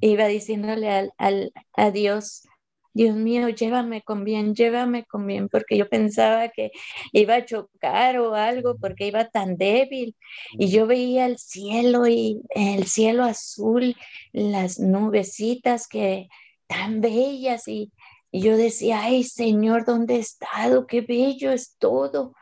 [0.00, 2.48] Iba diciéndole al, al, a Dios,
[2.94, 6.70] Dios mío, llévame con bien, llévame con bien, porque yo pensaba que
[7.12, 10.16] iba a chocar o algo, porque iba tan débil.
[10.52, 13.96] Y yo veía el cielo y el cielo azul,
[14.32, 16.28] las nubecitas que
[16.66, 17.92] tan bellas y,
[18.30, 20.86] y yo decía, ay Señor, ¿dónde he estado?
[20.86, 22.34] Qué bello es todo.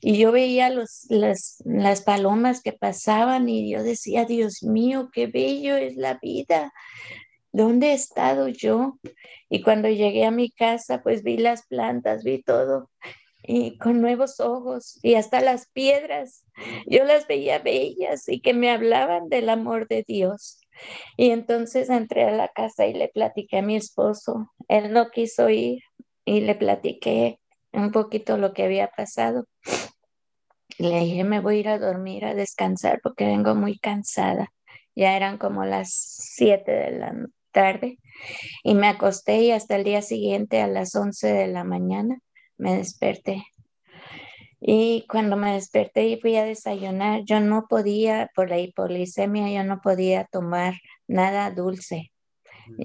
[0.00, 5.26] Y yo veía los, las, las palomas que pasaban y yo decía, Dios mío, qué
[5.26, 6.72] bello es la vida.
[7.52, 8.98] ¿Dónde he estado yo?
[9.48, 12.90] Y cuando llegué a mi casa, pues vi las plantas, vi todo
[13.42, 16.44] y con nuevos ojos y hasta las piedras.
[16.86, 20.59] Yo las veía bellas y que me hablaban del amor de Dios.
[21.16, 24.50] Y entonces entré a la casa y le platiqué a mi esposo.
[24.68, 25.80] Él no quiso ir
[26.24, 27.38] y le platiqué
[27.72, 29.46] un poquito lo que había pasado.
[30.78, 34.52] Le dije, me voy a ir a dormir, a descansar porque vengo muy cansada.
[34.94, 37.14] Ya eran como las 7 de la
[37.52, 37.98] tarde
[38.62, 42.18] y me acosté y hasta el día siguiente a las 11 de la mañana
[42.56, 43.44] me desperté.
[44.60, 49.64] Y cuando me desperté y fui a desayunar, yo no podía, por la hipoglicemia, yo
[49.66, 50.74] no podía tomar
[51.08, 52.12] nada dulce.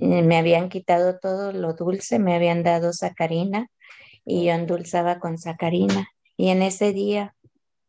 [0.01, 3.67] Me habían quitado todo lo dulce, me habían dado sacarina
[4.23, 6.07] y yo endulzaba con sacarina.
[6.37, 7.35] Y en ese día,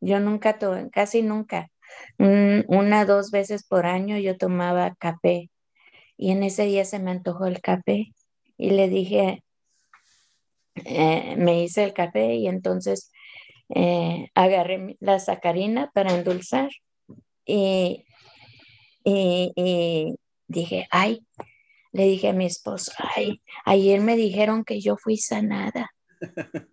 [0.01, 0.59] yo nunca,
[0.93, 1.71] casi nunca,
[2.19, 5.51] una, dos veces por año yo tomaba café.
[6.17, 8.13] Y en ese día se me antojó el café
[8.57, 9.45] y le dije,
[10.85, 13.11] eh, me hice el café y entonces
[13.69, 16.71] eh, agarré la sacarina para endulzar
[17.45, 18.05] y,
[19.05, 20.15] y,
[20.49, 21.27] dije, ay,
[21.93, 25.91] le dije a mi esposo, ay, ayer me dijeron que yo fui sanada.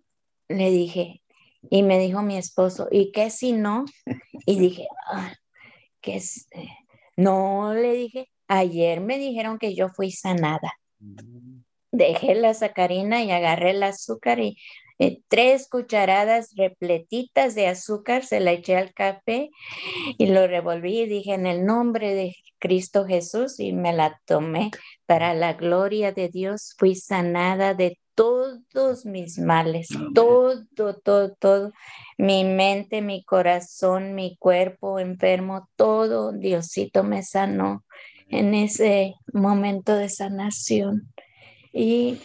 [0.48, 1.22] le dije,
[1.70, 3.84] y me dijo mi esposo, ¿y qué si no?
[4.46, 5.32] Y dije, ah,
[6.00, 6.48] ¿qué es?
[7.16, 10.74] No, le dije, ayer me dijeron que yo fui sanada.
[10.98, 11.62] Mm.
[11.92, 14.56] Dejé la sacarina y agarré el azúcar y
[14.98, 19.50] eh, tres cucharadas repletitas de azúcar, se la eché al café
[20.18, 24.70] y lo revolví y dije en el nombre de Cristo Jesús y me la tomé
[25.06, 26.74] para la gloria de Dios.
[26.78, 31.72] Fui sanada de todos mis males, todo, todo, todo,
[32.16, 37.84] mi mente, mi corazón, mi cuerpo enfermo, todo, Diosito me sanó
[38.28, 41.12] en ese momento de sanación.
[41.72, 42.20] Y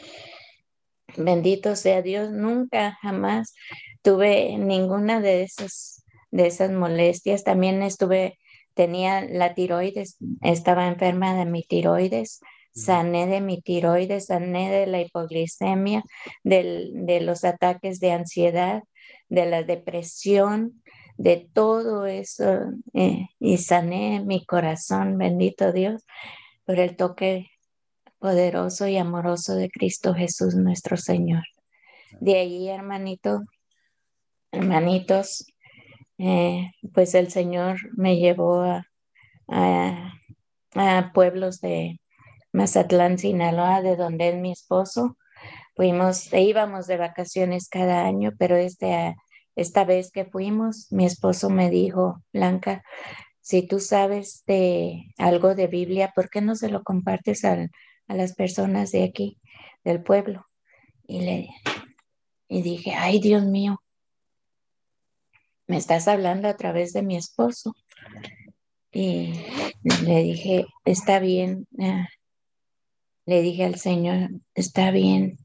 [1.20, 3.54] Bendito sea Dios, nunca jamás
[4.02, 7.44] tuve ninguna de esas, de esas molestias.
[7.44, 8.40] También estuve,
[8.74, 12.40] tenía la tiroides, estaba enferma de mi tiroides,
[12.74, 16.04] sané de mi tiroides, sané de la hipoglicemia,
[16.44, 18.84] de los ataques de ansiedad,
[19.28, 20.82] de la depresión,
[21.18, 22.46] de todo eso,
[22.94, 26.06] eh, y sané mi corazón, bendito Dios,
[26.66, 27.52] por el toque
[28.20, 31.44] poderoso y amoroso de Cristo Jesús nuestro Señor.
[32.20, 33.42] De ahí, hermanito,
[34.52, 35.46] hermanitos,
[36.18, 38.86] eh, pues el Señor me llevó a,
[39.48, 42.00] a, pueblos de
[42.52, 45.18] Mazatlán, Sinaloa, de donde es mi esposo.
[45.76, 49.16] Fuimos, e íbamos de vacaciones cada año, pero este,
[49.56, 52.84] esta vez que fuimos, mi esposo me dijo, Blanca,
[53.40, 57.72] si tú sabes de algo de Biblia, ¿por qué no se lo compartes al,
[58.10, 59.38] a las personas de aquí,
[59.86, 60.46] del pueblo.
[61.08, 61.50] Y le
[62.50, 63.82] y dije, ay Dios mío,
[65.68, 67.74] me estás hablando a través de mi esposo.
[68.92, 69.34] Y
[70.04, 72.08] le dije, está bien, ah,
[73.28, 75.38] le dije al Señor, está bien,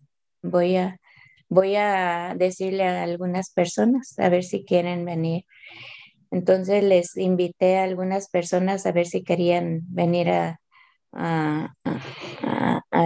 [0.42, 0.98] voy a,
[1.50, 5.44] voy a decirle a algunas personas a ver si quieren venir.
[6.31, 10.61] Entonces les invité a algunas personas a ver si querían venir a,
[11.12, 11.74] a,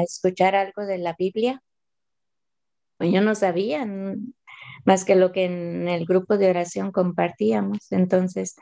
[0.02, 1.62] escuchar algo de la Biblia.
[2.96, 3.86] Pues yo no sabía
[4.84, 7.92] más que lo que en el grupo de oración compartíamos.
[7.92, 8.56] Entonces,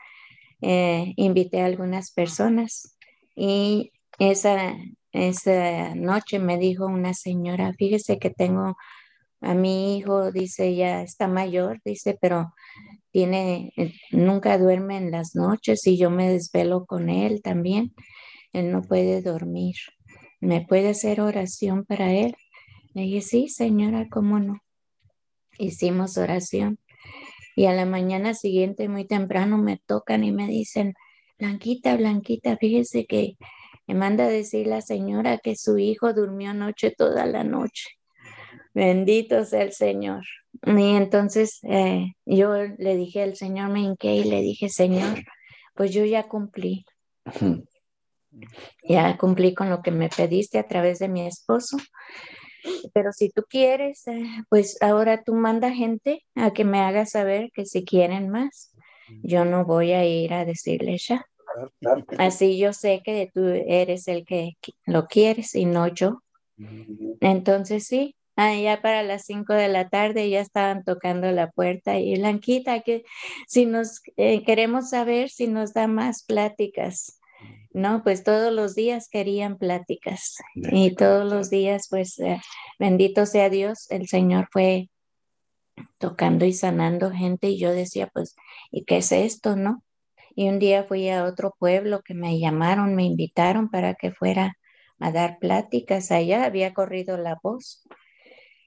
[0.61, 2.97] eh, invité a algunas personas
[3.35, 4.75] y esa,
[5.11, 8.77] esa noche me dijo una señora, fíjese que tengo
[9.41, 12.53] a mi hijo, dice, ya está mayor, dice, pero
[13.11, 13.73] tiene,
[14.11, 17.93] nunca duerme en las noches y yo me desvelo con él también
[18.53, 19.75] él no puede dormir.
[20.39, 22.35] ¿Me puede hacer oración para él?
[22.93, 24.61] Le dije, sí, señora, ¿cómo no?
[25.57, 26.79] Hicimos oración.
[27.55, 30.93] Y a la mañana siguiente, muy temprano, me tocan y me dicen,
[31.39, 33.35] Blanquita, Blanquita, fíjese que
[33.87, 37.89] me manda a decir la señora que su hijo durmió anoche toda la noche.
[38.73, 40.23] Bendito sea el Señor.
[40.65, 45.23] Y entonces eh, yo le dije al Señor, me hinqué y le dije, Señor,
[45.73, 46.85] pues yo ya cumplí
[48.83, 51.77] ya cumplí con lo que me pediste a través de mi esposo.
[52.93, 57.51] Pero si tú quieres, eh, pues ahora tú manda gente a que me haga saber
[57.53, 58.73] que si quieren más,
[59.23, 61.25] yo no voy a ir a decirles ya.
[62.17, 66.21] Así yo sé que tú eres el que lo quieres y no yo.
[67.21, 71.99] Entonces sí, ah, ya para las 5 de la tarde ya estaban tocando la puerta
[71.99, 73.03] y Blanquita, que
[73.47, 77.16] si nos eh, queremos saber si nos da más pláticas
[77.71, 82.41] no, pues todos los días querían pláticas y todos los días, pues eh,
[82.79, 84.89] bendito sea Dios, el Señor fue
[85.97, 88.35] tocando y sanando gente y yo decía, pues,
[88.71, 89.83] ¿y qué es esto, no?
[90.35, 94.57] Y un día fui a otro pueblo que me llamaron, me invitaron para que fuera
[94.99, 96.11] a dar pláticas.
[96.11, 97.87] Allá había corrido la voz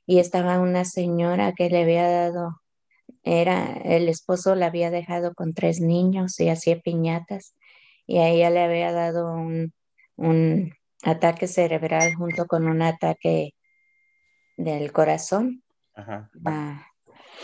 [0.07, 2.61] y estaba una señora que le había dado,
[3.22, 7.55] era, el esposo la había dejado con tres niños y hacía piñatas
[8.11, 9.73] y a ella le había dado un,
[11.05, 13.55] ataque cerebral junto con un ataque
[14.57, 15.63] del corazón.
[15.95, 16.29] Ajá.
[16.45, 16.87] Ah,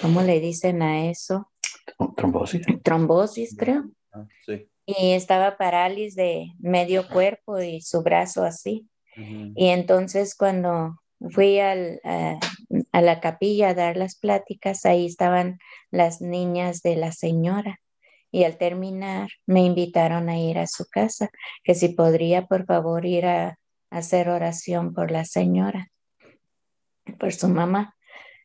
[0.03, 1.51] ¿Cómo le dicen a eso?
[2.17, 2.67] Trombosis.
[2.83, 3.85] trombosis, creo.
[4.13, 4.69] Ah, sí.
[4.85, 8.89] Y estaba parálisis de medio cuerpo y su brazo así.
[9.15, 10.99] Y entonces cuando
[11.31, 12.39] fui al, a,
[12.91, 15.59] a la capilla a dar las pláticas, ahí estaban
[15.93, 17.79] las niñas de la señora.
[18.37, 21.31] Y al terminar me invitaron a ir a su casa,
[21.65, 23.59] que si podría por favor ir a,
[23.89, 25.91] hacer oración por la señora,
[27.19, 27.97] por su mamá.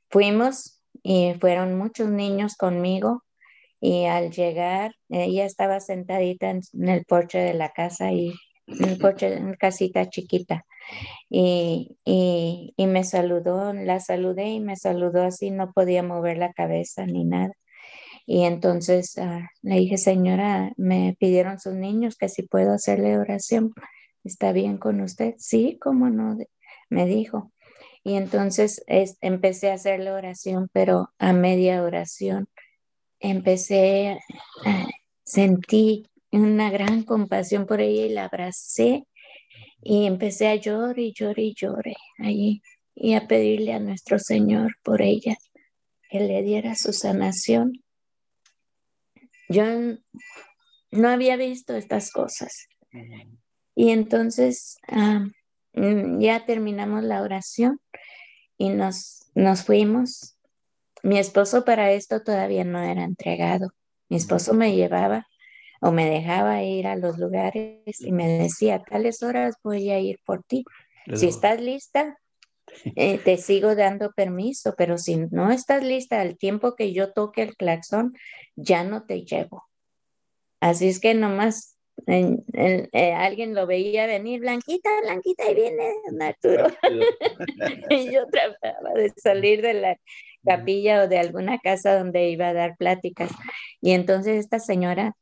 [0.10, 3.26] Fuimos y fueron muchos niños conmigo
[3.82, 8.32] y al llegar ella estaba sentadita en, el porche de la casa y
[8.68, 10.66] en el porche, en casita chiquita
[11.30, 17.06] y, y me saludó, la saludé y me saludó así, no podía mover la cabeza
[17.06, 17.52] ni nada.
[18.26, 23.74] Y entonces ah, le dije, señora, me pidieron sus niños que si puedo hacerle oración,
[24.24, 25.36] ¿está bien con usted?
[25.38, 26.38] Sí, cómo no,
[26.90, 27.52] me dijo.
[28.04, 32.48] Y entonces es, empecé a hacerle oración, pero a media oración
[33.20, 34.18] empecé,
[34.66, 34.88] ah,
[35.24, 39.06] sentí una gran compasión por ella y la abracé
[39.82, 42.62] y empecé a llorar y llorar y llorar allí
[42.96, 45.36] y a pedirle a nuestro Señor por ella
[46.10, 47.84] que le diera su sanación.
[49.52, 49.66] Yo
[50.92, 52.70] no había visto estas cosas
[53.76, 54.78] y entonces
[55.74, 57.80] ya terminamos la oración
[58.58, 60.38] y nos, nos fuimos.
[61.04, 63.74] Mi esposo para esto todavía no era entregado.
[64.08, 65.28] Mi esposo me llevaba
[65.82, 70.00] o me dejaba ir a los lugares y me decía, a tales horas voy a
[70.00, 70.64] ir por ti.
[71.16, 72.21] Si estás lista,
[72.96, 77.42] eh, te sigo dando permiso, pero si no estás lista al tiempo que yo toque
[77.44, 78.14] el claxon,
[78.56, 79.64] ya no te llevo.
[80.60, 85.92] Así es que nomás en- en- eh, alguien lo veía venir, Blanquita, Blanquita, y viene
[86.22, 86.68] Arturo.
[87.90, 89.98] y yo trataba de salir de la
[90.46, 93.32] capilla o de alguna casa donde iba a dar pláticas.
[93.82, 95.16] Y entonces esta señora,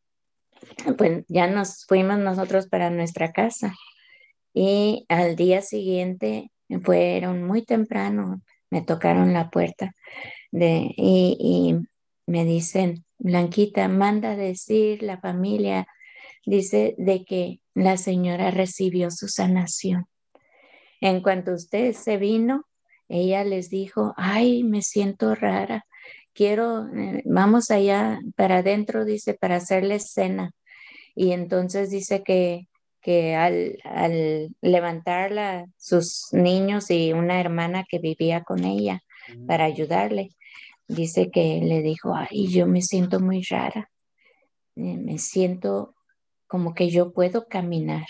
[0.98, 3.74] pues ya nos fuimos nosotros para nuestra casa.
[4.54, 6.52] Y al día siguiente
[6.84, 9.94] fueron muy temprano, me tocaron la puerta
[10.52, 11.76] de, y,
[12.26, 15.88] me dicen, Blanquita, manda decir la familia,
[16.46, 20.06] dice de que la señora recibió su sanación.
[21.02, 22.66] En cuanto usted se vino,
[23.08, 25.86] ella les dijo, ay, me siento rara,
[26.34, 30.52] quiero, eh, vamos allá para adentro, dice, para hacerles cena.
[31.16, 32.68] Y entonces dice que,
[33.02, 39.02] que al, al levantarla, sus niños y una hermana que vivía con ella
[39.48, 40.32] para ayudarle,
[40.88, 43.90] dice que le dijo, ay, yo me siento muy rara,
[44.76, 45.96] eh, me siento
[46.48, 48.08] como que yo puedo caminar.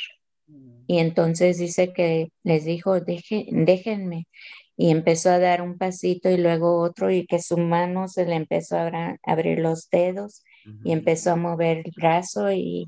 [0.88, 4.28] Y entonces dice que les dijo, Deje, déjenme.
[4.76, 8.36] Y empezó a dar un pasito y luego otro y que su mano se le
[8.36, 10.44] empezó a abrir los dedos
[10.84, 12.88] y empezó a mover el brazo y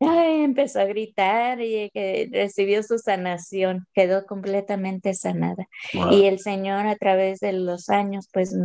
[0.00, 5.66] ay, empezó a gritar y que recibió su sanación, quedó completamente sanada.
[5.94, 6.12] Wow.
[6.12, 8.56] Y el Señor a través de los años, pues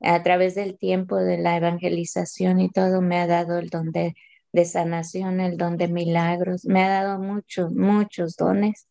[0.00, 4.14] a través del tiempo de la evangelización y todo, me ha dado el don de,
[4.52, 8.88] de sanación, el don de milagros, me ha dado muchos, muchos dones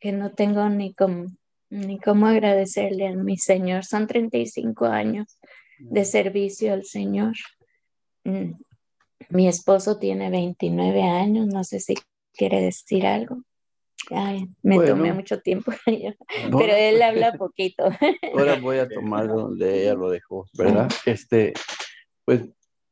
[0.00, 1.26] que no tengo ni cómo,
[1.70, 3.84] ni cómo agradecerle a mi Señor.
[3.84, 5.38] Son 35 años
[5.78, 7.34] de servicio al Señor.
[8.24, 8.52] Mm.
[9.30, 11.94] Mi esposo tiene 29 años, no sé si
[12.32, 13.42] quiere decir algo.
[14.10, 14.94] Ay, me Bueno.
[14.94, 15.72] tomé mucho tiempo,
[16.58, 17.84] pero él habla poquito.
[18.34, 20.90] Ahora voy a tomar donde ella lo dejó, ¿verdad?
[21.06, 21.54] Este,
[22.24, 22.42] pues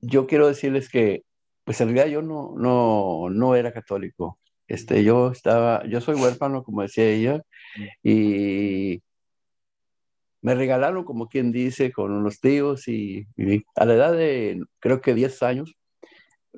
[0.01, 1.23] yo quiero decirles que,
[1.65, 4.39] pues en realidad yo no, no, no era católico.
[4.67, 7.43] Este, yo estaba, yo soy huérfano, como decía ella,
[8.03, 9.03] y
[10.41, 15.01] me regalaron, como quien dice, con unos tíos y, y a la edad de, creo
[15.01, 15.75] que 10 años,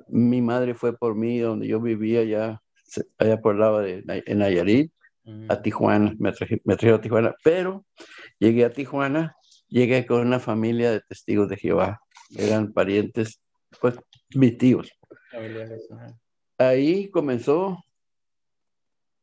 [0.09, 2.62] mi madre fue por mí donde yo vivía allá,
[3.18, 4.92] allá por el lado de en Nayarit,
[5.49, 7.84] a Tijuana, me, traje- me trajeron a Tijuana, pero
[8.38, 9.36] llegué a Tijuana,
[9.68, 12.01] llegué con una familia de testigos de Jehová,
[12.36, 13.40] eran parientes,
[13.80, 13.94] pues
[14.34, 14.90] mis tíos.
[16.59, 17.78] Ahí comenzó,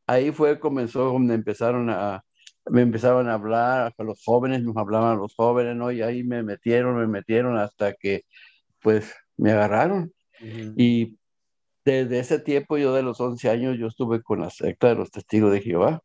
[0.06, 2.22] ahí fue, comenzó donde empezaron a,
[2.70, 5.90] me empezaron a hablar a los jóvenes, nos hablaban los jóvenes, ¿no?
[5.92, 8.22] Y ahí me metieron, me metieron hasta que,
[8.80, 10.13] pues, me agarraron.
[10.40, 10.74] Ujú.
[10.76, 11.18] Y
[11.84, 15.10] desde ese tiempo, yo de los 11 años, yo estuve con la secta de los
[15.10, 16.00] testigos de Jehová.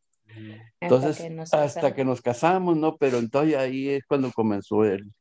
[0.82, 2.98] Entonces, que nos hasta que nos casamos, ¿no?
[2.98, 5.12] Pero entonces ahí es cuando comenzó el,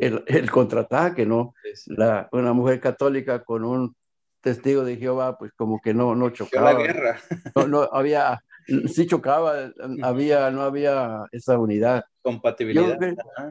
[0.00, 1.54] el, el contraataque, ¿no?
[1.86, 3.94] La, una mujer católica con un
[4.40, 6.78] testigo de Jehová, pues como que no, no Fue la chocaba.
[6.78, 7.20] guerra.
[7.54, 8.40] No, no había,
[8.86, 9.70] sí chocaba,
[10.02, 12.04] había, no había esa unidad.
[12.26, 12.98] Compatibilidad.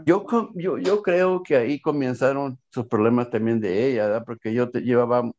[0.05, 4.23] Yo, yo, yo, creo que ahí comenzaron sus problemas también de ella, ¿verdad?
[4.25, 5.31] Porque yo te, llevaba,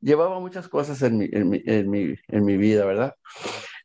[0.00, 3.16] llevaba muchas cosas en mi, en mi, en mi, en mi vida, ¿verdad?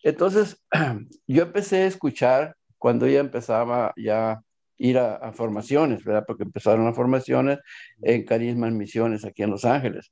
[0.03, 0.63] Entonces,
[1.27, 4.39] yo empecé a escuchar cuando ella empezaba ya
[4.77, 6.25] ir a, formaciones, ¿verdad?
[6.27, 7.57] Porque empezaron las formaciones
[8.03, 10.11] en Carisma en Misiones aquí en Los Ángeles.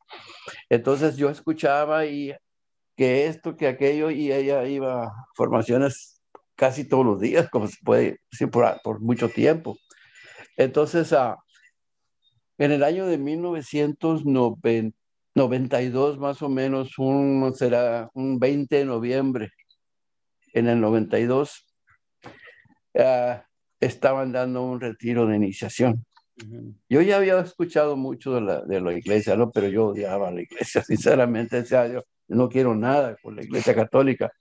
[0.67, 2.33] Entonces yo escuchaba y
[2.97, 6.12] que esto, que aquello, y ella iba a formaciones
[6.63, 9.77] casi todos los días, como se puede decir, por, por mucho tiempo.
[10.55, 11.35] Entonces, uh,
[12.57, 19.49] en el año de 1992, más o menos, un, será un 20 de noviembre,
[20.53, 21.65] en el 92,
[22.93, 23.01] uh,
[23.81, 26.05] estaban dando un retiro de iniciación.
[26.87, 29.51] Yo ya había escuchado mucho de la, de la iglesia, ¿no?
[29.51, 34.31] pero yo odiaba la iglesia, sinceramente, sea, yo no quiero nada con la iglesia católica.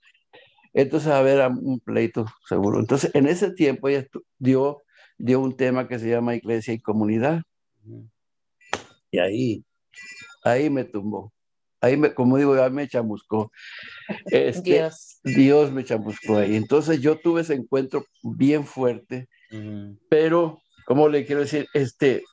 [0.74, 2.80] Entonces, a ver, un pleito seguro.
[2.80, 4.06] Entonces, en ese tiempo ella
[4.38, 4.82] dio,
[5.18, 7.42] dio un tema que se llama iglesia y comunidad.
[9.10, 9.64] Y ahí,
[10.44, 11.32] ahí me tumbó.
[11.80, 13.50] Ahí, me, como digo, ya me chamuscó.
[14.26, 15.20] Este, Dios.
[15.22, 16.56] Dios me chamuscó ahí.
[16.56, 19.28] Entonces, yo tuve ese encuentro bien fuerte
[20.08, 21.66] pero, ¿cómo le quiero decir?
[21.74, 22.24] Este,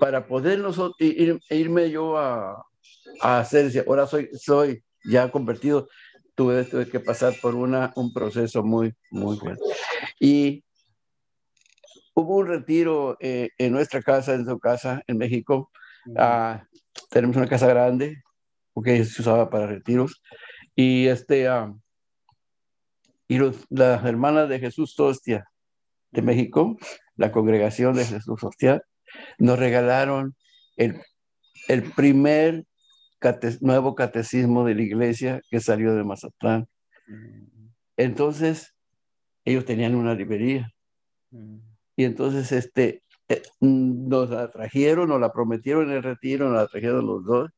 [0.00, 2.64] para poder nosotros irme yo a,
[3.20, 5.88] a hacer, ahora soy, soy ya convertido,
[6.36, 9.64] tuve, tuve que pasar por una, un proceso muy, muy fuerte.
[10.20, 10.62] Y
[12.14, 15.72] hubo un retiro eh, en nuestra casa, en su casa, en México.
[16.16, 16.62] Ah,
[17.10, 18.22] tenemos una casa grande,
[18.72, 20.22] porque se usaba para retiros.
[20.76, 21.80] Y este, uh,
[23.26, 25.50] y los, las hermanas de Jesús Tostia,
[26.10, 26.76] de México,
[27.16, 28.82] la congregación de Jesús Social,
[29.38, 30.36] nos regalaron
[30.76, 31.00] el,
[31.68, 32.66] el primer
[33.60, 36.66] nuevo catecismo de la iglesia que salió de Mazatlán.
[37.96, 38.74] Entonces,
[39.44, 40.70] ellos tenían una librería.
[41.96, 46.66] Y entonces, este, eh, nos la trajeron, nos la prometieron en el retiro, nos la
[46.66, 47.50] trajeron los dos.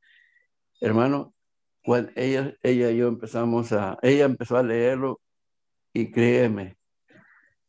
[0.80, 1.34] Hermano,
[1.82, 5.20] cuando ella, ella y yo empezamos a, ella empezó a leerlo
[5.92, 6.76] y créeme,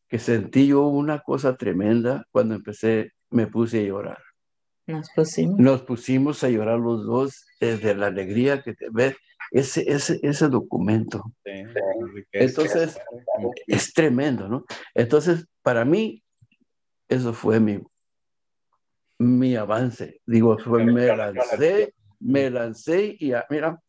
[0.08, 4.29] que sentí yo una cosa tremenda cuando empecé, me puse a llorar.
[4.90, 5.60] Nos pusimos.
[5.60, 9.16] Nos pusimos a llorar los dos desde la alegría que te ves
[9.52, 11.32] ese, ese, ese documento.
[12.32, 13.00] Entonces,
[13.68, 14.66] es tremendo, ¿no?
[14.96, 16.24] Entonces, para mí,
[17.08, 17.80] eso fue mi,
[19.20, 20.22] mi avance.
[20.26, 23.80] Digo, fue, me lancé, me lancé y mira,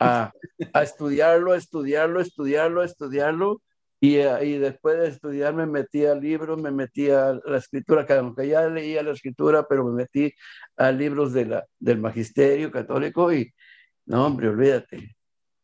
[0.00, 0.32] a,
[0.72, 3.62] a estudiarlo, a estudiarlo, a estudiarlo, a estudiarlo
[4.02, 8.04] y, eh, y, después de estudiar me metí al libro, me metí a la escritura,
[8.04, 10.34] que aunque ya leía la escritura, pero me metí
[10.76, 13.54] a libros de la, del magisterio católico y,
[14.06, 15.14] no, hombre, olvídate.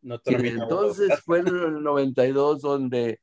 [0.03, 3.19] No entonces fue en el 92 donde,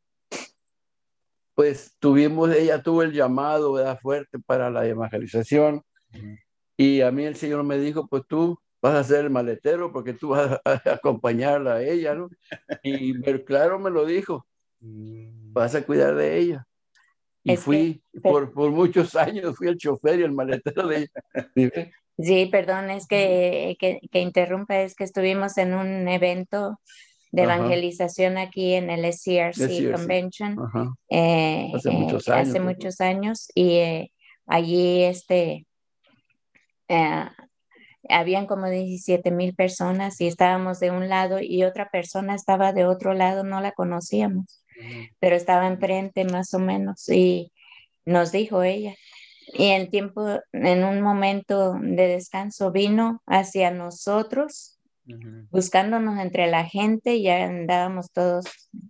[1.53, 3.97] pues, tuvimos, ella tuvo el llamado, ¿verdad?
[4.01, 5.81] Fuerte para la evangelización.
[6.75, 10.11] Y a mí el Señor me dijo, pues tú vas a ser el maletero porque
[10.11, 12.29] tú vas a, acompañarla a ella, ¿no?
[12.83, 14.45] Y claro, me lo dijo.
[15.51, 16.67] Vas a cuidar de ella.
[17.43, 21.09] Y fui, por, por, muchos años, fui el chofer y el maletero de
[21.55, 21.91] ella.
[22.17, 26.79] Sí, perdón, es que, que, que interrumpa, es que estuvimos en un evento
[27.35, 30.55] de evangelización aquí en el SCRC, Convention
[31.09, 34.11] eh, hace, muchos, años, hace muchos años y eh,
[34.45, 35.67] allí este
[36.87, 37.25] eh,
[38.07, 42.85] habían como 17 mil personas y estábamos de un lado y otra persona estaba de
[42.85, 44.63] otro lado, no la conocíamos,
[45.19, 47.51] pero estaba enfrente más o menos y
[48.05, 48.95] nos dijo ella.
[49.53, 54.79] Y en tiempo, en un momento de descanso, vino hacia nosotros,
[55.51, 58.45] buscándonos entre la gente, ya andábamos todos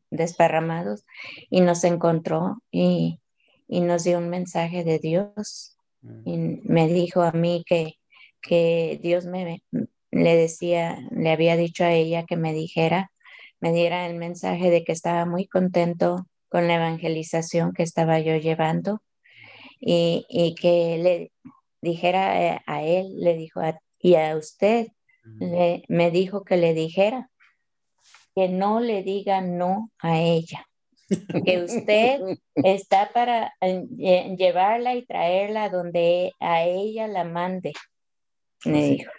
[0.09, 1.03] desparramados,
[1.49, 3.19] y nos encontró y,
[3.67, 5.77] y nos dio un mensaje de Dios.
[6.23, 7.95] Y me dijo a mí que
[8.45, 9.63] que Dios me
[10.11, 13.11] le decía, le había dicho a ella que me dijera,
[13.60, 18.36] me diera el mensaje de que estaba muy contento con la evangelización que estaba yo
[18.38, 19.01] llevando
[19.80, 21.32] y, y que le
[21.82, 23.62] dijera a él, le dijo
[23.99, 24.88] y a usted,
[25.39, 27.30] le, me dijo que le dijera
[28.36, 30.68] que no le diga no a ella,
[31.45, 32.20] que usted
[32.56, 37.74] está para eh, llevarla y traerla donde a ella la mande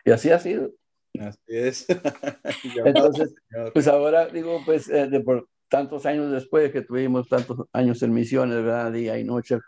[0.05, 0.73] y así ha sido.
[1.21, 1.87] Así es.
[2.85, 3.35] Entonces,
[3.73, 8.13] pues ahora digo, pues eh, de por tantos años después que tuvimos tantos años en
[8.13, 8.93] misiones, ¿verdad?
[8.93, 9.59] Día y noche,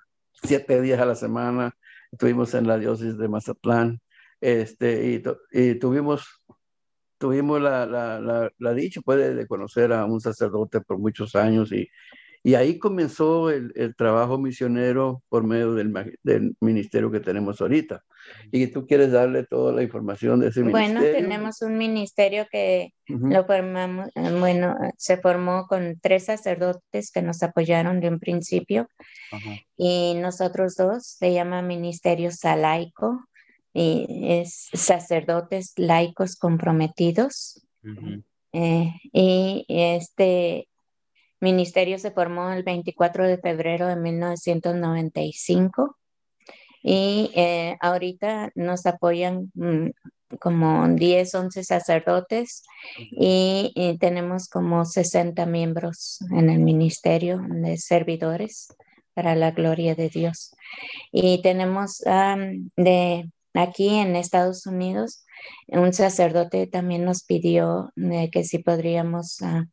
[0.42, 1.74] siete días a la semana,
[2.12, 4.00] estuvimos en la diócesis de Mazatlán,
[4.40, 5.22] este, y,
[5.52, 6.42] y tuvimos,
[7.18, 11.72] tuvimos la, la, la, la dicha, puede, de conocer a un sacerdote por muchos años
[11.72, 11.88] y,
[12.42, 18.04] Y ahí comenzó el, el trabajo misionero por medio del, del, ministerio que tenemos ahorita.
[18.52, 20.94] Y tú quieres darle toda la información de ese ministerio.
[20.94, 23.32] Bueno, tenemos un ministerio que uh -huh.
[23.32, 28.88] lo formamos, eh, bueno, se formó con tres sacerdotes que nos apoyaron de un principio.
[29.32, 29.64] Uh -huh.
[29.76, 33.28] Y nosotros dos, se llama Ministerio Salaico,
[33.72, 34.06] y
[34.40, 37.66] es sacerdotes laicos comprometidos.
[37.82, 38.22] Uh -huh.
[38.52, 40.68] eh, y este
[41.40, 45.96] ministerio se formó el 24 de febrero de 1995
[46.82, 49.88] y eh, ahorita nos apoyan mmm,
[50.40, 52.62] como 10, 11 sacerdotes
[52.98, 58.68] y, y, tenemos como 60 miembros en el ministerio de servidores
[59.14, 60.54] para la gloria de Dios.
[61.10, 65.24] Y tenemos um, de aquí en Estados Unidos,
[65.68, 69.64] un sacerdote también nos pidió eh, que si podríamos uh,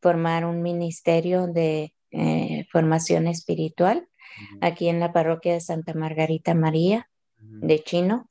[0.00, 4.58] formar un ministerio de eh, formación espiritual uh -huh.
[4.62, 7.08] aquí en la parroquia de Santa Margarita María
[7.40, 7.66] uh -huh.
[7.66, 8.28] de Chino.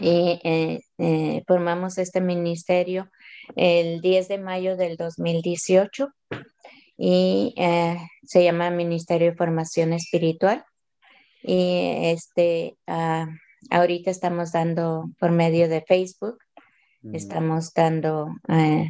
[0.00, 3.10] Y eh, formamos este ministerio
[3.54, 6.08] el 10 de mayo del 2018
[6.96, 7.54] y
[8.24, 10.64] se llama Ministerio de Formación Espiritual.
[11.42, 13.26] Y este, uh,
[13.70, 16.38] ahorita estamos dando por medio de Facebook,
[17.12, 18.88] estamos dando eh,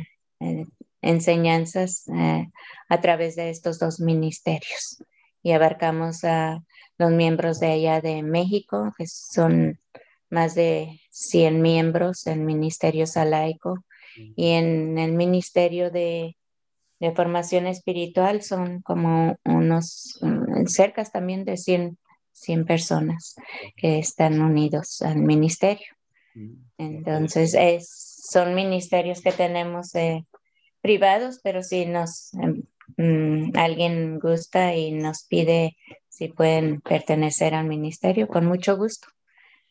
[1.03, 2.49] enseñanzas eh,
[2.89, 5.03] a través de estos dos ministerios.
[5.43, 6.63] Y abarcamos a
[6.99, 9.79] los miembros de allá de México, que son
[10.31, 13.85] más de 100 miembros en Ministerio Salaico.
[14.37, 16.37] Y en el Ministerio de,
[17.01, 21.99] de Formación Espiritual son como unos um, cerca también de 100,
[22.35, 23.35] 100 personas
[23.77, 25.87] que están unidos al ministerio.
[26.79, 27.89] Entonces, es,
[28.29, 30.27] son ministerios que tenemos eh,
[30.81, 32.33] privados, pero si nos
[32.99, 35.77] um, alguien gusta y nos pide
[36.09, 39.09] si pueden pertenecer al ministerio, con mucho gusto.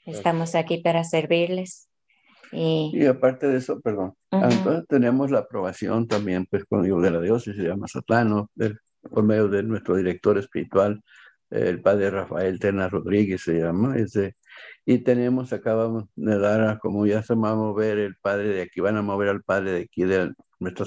[0.05, 1.87] Estamos aquí para servirles.
[2.51, 4.51] Y, y aparte de eso, perdón, uh -huh.
[4.51, 8.77] entonces tenemos la aprobación también, pues, con de la diócesis de Mazatlán, del,
[9.09, 11.01] por medio de nuestro director espiritual,
[11.53, 14.35] el padre Rafael Tena Rodríguez se llama, ese,
[14.85, 18.81] y tenemos, acabamos de dar, como ya se va a mover el padre de aquí,
[18.81, 20.85] van a mover al padre de aquí, de, nuestro,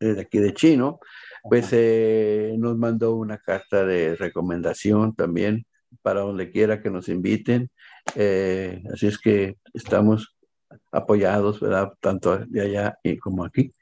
[0.00, 0.98] de aquí de Chino,
[1.42, 5.64] pues eh, nos mandó una carta de recomendación también
[6.02, 7.70] para donde quiera que nos inviten.
[8.16, 10.36] Eh, así es que estamos
[10.90, 11.92] apoyados, ¿verdad?
[12.00, 13.72] Tanto de allá y como aquí.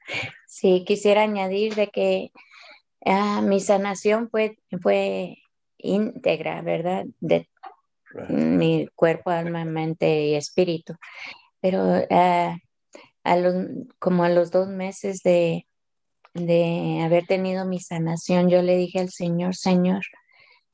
[0.46, 2.30] Sí, quisiera añadir de que
[3.06, 5.38] uh, mi sanación fue, fue
[5.84, 7.04] íntegra, ¿verdad?
[7.20, 7.48] De
[8.10, 8.30] right.
[8.30, 10.94] mi cuerpo, alma, mente y espíritu.
[11.60, 12.58] Pero uh,
[13.24, 13.54] a los,
[13.98, 15.66] como a los dos meses de,
[16.34, 20.02] de haber tenido mi sanación, yo le dije al Señor, Señor,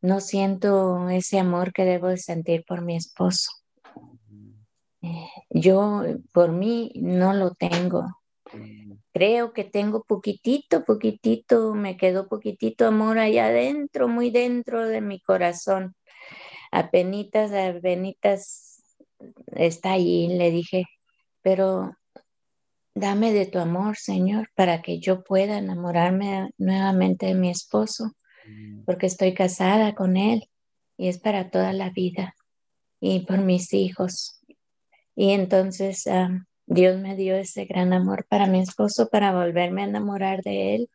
[0.00, 3.50] no siento ese amor que debo de sentir por mi esposo.
[5.02, 6.02] Eh, yo
[6.32, 8.06] por mí no lo tengo.
[9.12, 15.20] Creo que tengo poquitito, poquitito, me quedó poquitito amor allá adentro, muy dentro de mi
[15.20, 15.94] corazón.
[16.70, 18.82] Apenitas, apenitas
[19.56, 20.84] está allí, le dije,
[21.42, 21.96] pero
[22.94, 28.12] dame de tu amor, Señor, para que yo pueda enamorarme nuevamente de mi esposo
[28.84, 30.48] porque estoy casada con él
[30.96, 32.34] y es para toda la vida
[33.00, 34.40] y por mis hijos.
[35.14, 39.86] Y entonces um, Dios me dio ese gran amor para mi esposo, para volverme a
[39.86, 40.90] enamorar de él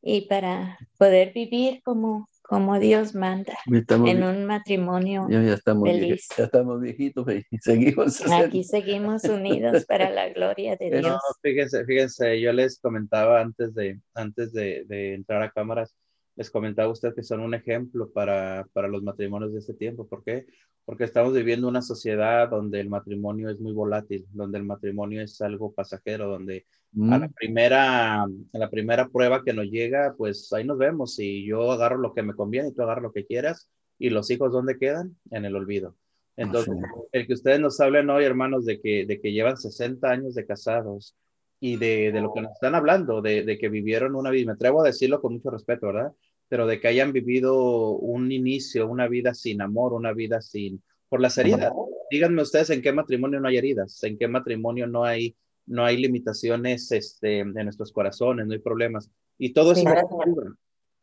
[0.00, 5.88] y para poder vivir como, como Dios manda estamos, en un matrimonio ya, ya estamos
[5.88, 6.28] feliz.
[6.38, 8.30] ya estamos viejitos y seguimos.
[8.30, 11.02] Aquí seguimos unidos para la gloria de Dios.
[11.02, 15.92] No, fíjense, fíjense, yo les comentaba antes de, antes de, de entrar a cámaras,
[16.40, 20.08] les comentaba usted que son un ejemplo para, para los matrimonios de este tiempo.
[20.08, 20.46] ¿Por qué?
[20.86, 25.38] Porque estamos viviendo una sociedad donde el matrimonio es muy volátil, donde el matrimonio es
[25.42, 27.12] algo pasajero, donde mm.
[27.12, 31.44] a, la primera, a la primera prueba que nos llega, pues ahí nos vemos y
[31.44, 33.68] yo agarro lo que me conviene y tú agarras lo que quieras
[33.98, 35.14] y los hijos ¿dónde quedan?
[35.30, 35.94] En el olvido.
[36.38, 36.74] Entonces,
[37.12, 40.46] el que ustedes nos hablen hoy, hermanos, de que, de que llevan 60 años de
[40.46, 41.14] casados
[41.60, 44.52] y de, de lo que nos están hablando, de, de que vivieron una vida, me
[44.52, 46.14] atrevo a decirlo con mucho respeto, ¿verdad?
[46.50, 51.20] Pero de que hayan vivido un inicio, una vida sin amor, una vida sin, por
[51.20, 51.72] las heridas.
[52.10, 55.36] Díganme ustedes en qué matrimonio no hay heridas, en qué matrimonio no hay,
[55.66, 59.08] no hay limitaciones este, en nuestros corazones, no hay problemas.
[59.38, 59.84] Y todo eso.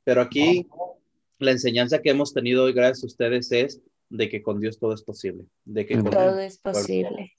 [0.04, 0.68] Pero aquí
[1.40, 4.94] la enseñanza que hemos tenido hoy, gracias a ustedes, es de que con Dios todo
[4.94, 5.46] es posible.
[5.64, 7.32] De que todo es posible.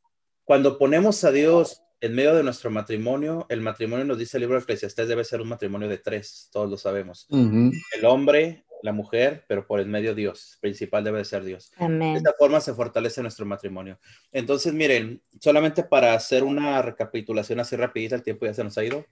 [0.45, 4.57] Cuando ponemos a Dios en medio de nuestro matrimonio, el matrimonio nos dice el libro
[4.57, 7.26] de Eclesiastés debe ser un matrimonio de tres, todos lo sabemos.
[7.30, 11.72] El hombre, la mujer, pero por el medio Dios, principal debe de ser Dios.
[11.76, 12.12] Amén.
[12.12, 13.99] De esta forma se fortalece nuestro matrimonio.
[14.30, 18.84] Entonces, miren, solamente para hacer una recapitulación así rapidita, el tiempo ya se nos ha
[18.84, 19.05] ido.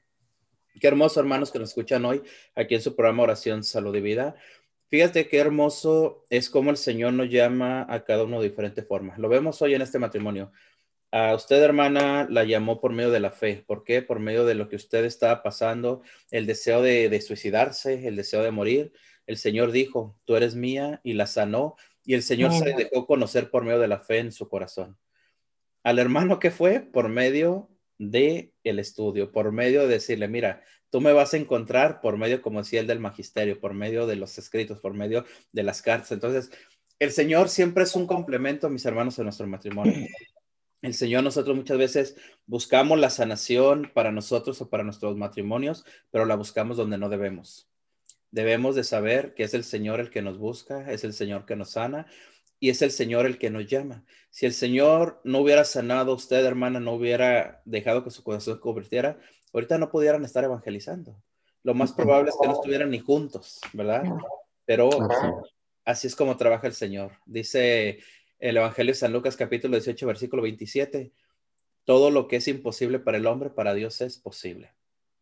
[0.80, 2.22] Qué hermoso, hermanos, que nos escuchan hoy
[2.54, 4.36] aquí en su programa Oración, Salud y Vida.
[4.88, 9.18] Fíjate qué hermoso es cómo el Señor nos llama a cada uno de diferentes formas.
[9.18, 10.52] Lo vemos hoy en este matrimonio.
[11.12, 13.64] A usted, hermana, la llamó por medio de la fe.
[13.66, 14.02] ¿Por qué?
[14.02, 18.50] Por medio de lo que usted estaba pasando, el deseo de, suicidarse, el deseo de
[18.50, 18.92] morir.
[19.26, 21.76] El Señor dijo, tú eres mía y la sanó.
[22.04, 24.98] Y el Señor se dejó conocer por medio de la fe en su corazón.
[25.82, 31.00] Al hermano que fue por medio de el estudio, por medio de decirle, mira, tú
[31.00, 34.36] me vas a encontrar por medio, como decía el del magisterio, por medio de los
[34.38, 36.12] escritos, por medio de las cartas.
[36.12, 36.50] Entonces,
[36.98, 39.94] el Señor siempre es un complemento, mis hermanos, en nuestro matrimonio.
[40.82, 42.16] El Señor, nosotros muchas veces
[42.46, 47.68] buscamos la sanación para nosotros o para nuestros matrimonios, pero la buscamos donde no debemos.
[48.30, 51.56] Debemos de saber que es el Señor el que nos busca, es el Señor que
[51.56, 52.06] nos sana
[52.60, 54.04] y es el Señor el que nos llama.
[54.30, 58.56] Si el Señor no hubiera sanado a usted, hermana, no hubiera dejado que su corazón
[58.56, 59.18] se convirtiera,
[59.52, 61.22] ahorita no pudieran estar evangelizando.
[61.62, 64.04] Lo más probable es que no estuvieran ni juntos, ¿verdad?
[64.64, 64.90] Pero
[65.84, 67.12] así es como trabaja el Señor.
[67.24, 68.00] Dice
[68.38, 71.12] el Evangelio de San Lucas capítulo 18, versículo 27.
[71.84, 74.72] Todo lo que es imposible para el hombre, para Dios es posible.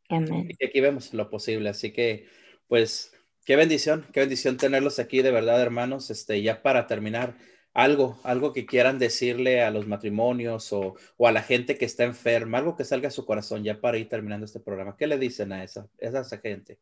[0.08, 0.48] Amén.
[0.58, 1.68] Y aquí vemos lo posible.
[1.68, 2.26] Así que,
[2.68, 3.12] pues,
[3.44, 6.10] qué bendición, qué bendición tenerlos aquí, de verdad, hermanos.
[6.10, 7.36] Este, ya para terminar,
[7.74, 12.58] algo, algo que quieran decirle a los matrimonios o, a la gente que está enferma,
[12.58, 14.96] algo que salga a su corazón ya para ir terminando este programa.
[14.96, 16.78] ¿Qué le dicen a esa, a esa gente?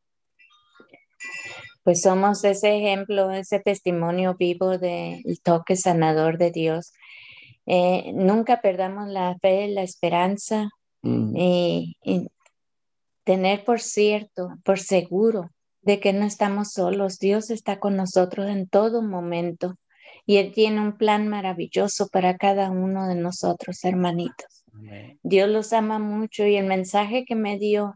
[1.83, 6.93] Pues somos ese ejemplo, ese testimonio vivo del toque sanador de Dios.
[7.67, 10.71] Eh, nunca perdamos la fe, la esperanza
[11.03, 11.37] mm.
[11.37, 11.97] y,
[13.25, 17.19] tener por cierto, por seguro de que no estamos solos.
[17.19, 19.77] Dios está con nosotros en todo momento
[20.27, 24.65] y Él tiene un plan maravilloso para cada uno de nosotros, hermanitos.
[25.23, 27.95] Dios los ama mucho y el mensaje que me dio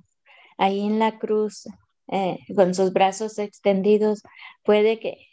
[0.59, 1.67] ahí en la cruz
[2.09, 4.23] eh, con sus brazos extendidos,
[4.63, 5.27] puede que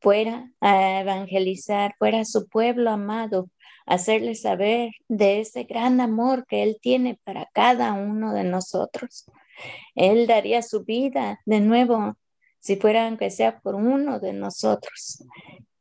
[0.00, 3.48] fuera a evangelizar, fuera a su pueblo amado,
[3.86, 9.24] hacerle saber de ese gran amor que Él tiene para cada uno de nosotros.
[9.94, 12.16] Él daría su vida de nuevo,
[12.60, 15.24] si fuera aunque sea por uno de nosotros.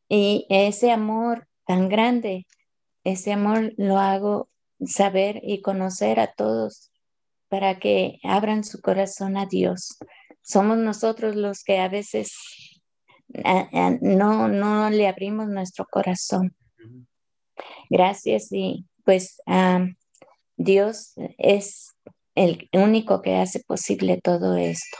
[0.07, 2.47] Y ese amor tan grande,
[3.03, 4.49] ese amor lo hago
[4.85, 6.91] saber y conocer a todos
[7.49, 9.97] para que abran su corazón a Dios.
[10.41, 12.33] Somos nosotros los que a veces
[14.01, 16.55] no, no le abrimos nuestro corazón.
[17.89, 19.41] Gracias y pues
[20.57, 21.95] Dios es
[22.35, 24.97] el único que hace posible todo esto.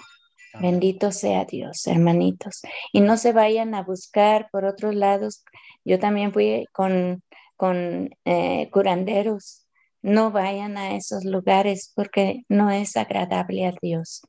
[0.60, 2.62] Bendito sea Dios, hermanitos.
[2.92, 5.44] Y no se vayan a buscar por otros lados.
[5.86, 7.22] Yo también fui con,
[7.56, 9.67] con eh, curanderos
[10.02, 14.22] no vayan a esos lugares porque no es agradable a Dios.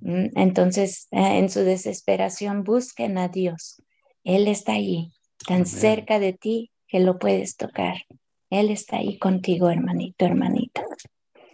[0.00, 3.82] Mm, entonces, eh, en su desesperación, busquen a Dios.
[4.22, 5.12] Él está ahí,
[5.46, 7.96] tan cerca de ti que lo puedes tocar.
[8.50, 10.84] Él está ahí contigo, hermanito, hermanita.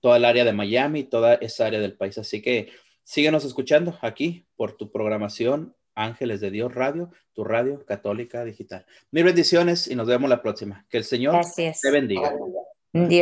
[0.00, 2.18] toda el área de Miami, toda esa área del país.
[2.18, 2.70] Así que
[3.02, 8.84] síguenos escuchando aquí por tu programación Ángeles de Dios Radio, tu radio católica digital.
[9.10, 10.86] Mil bendiciones y nos vemos la próxima.
[10.90, 12.34] Que el Señor te bendiga.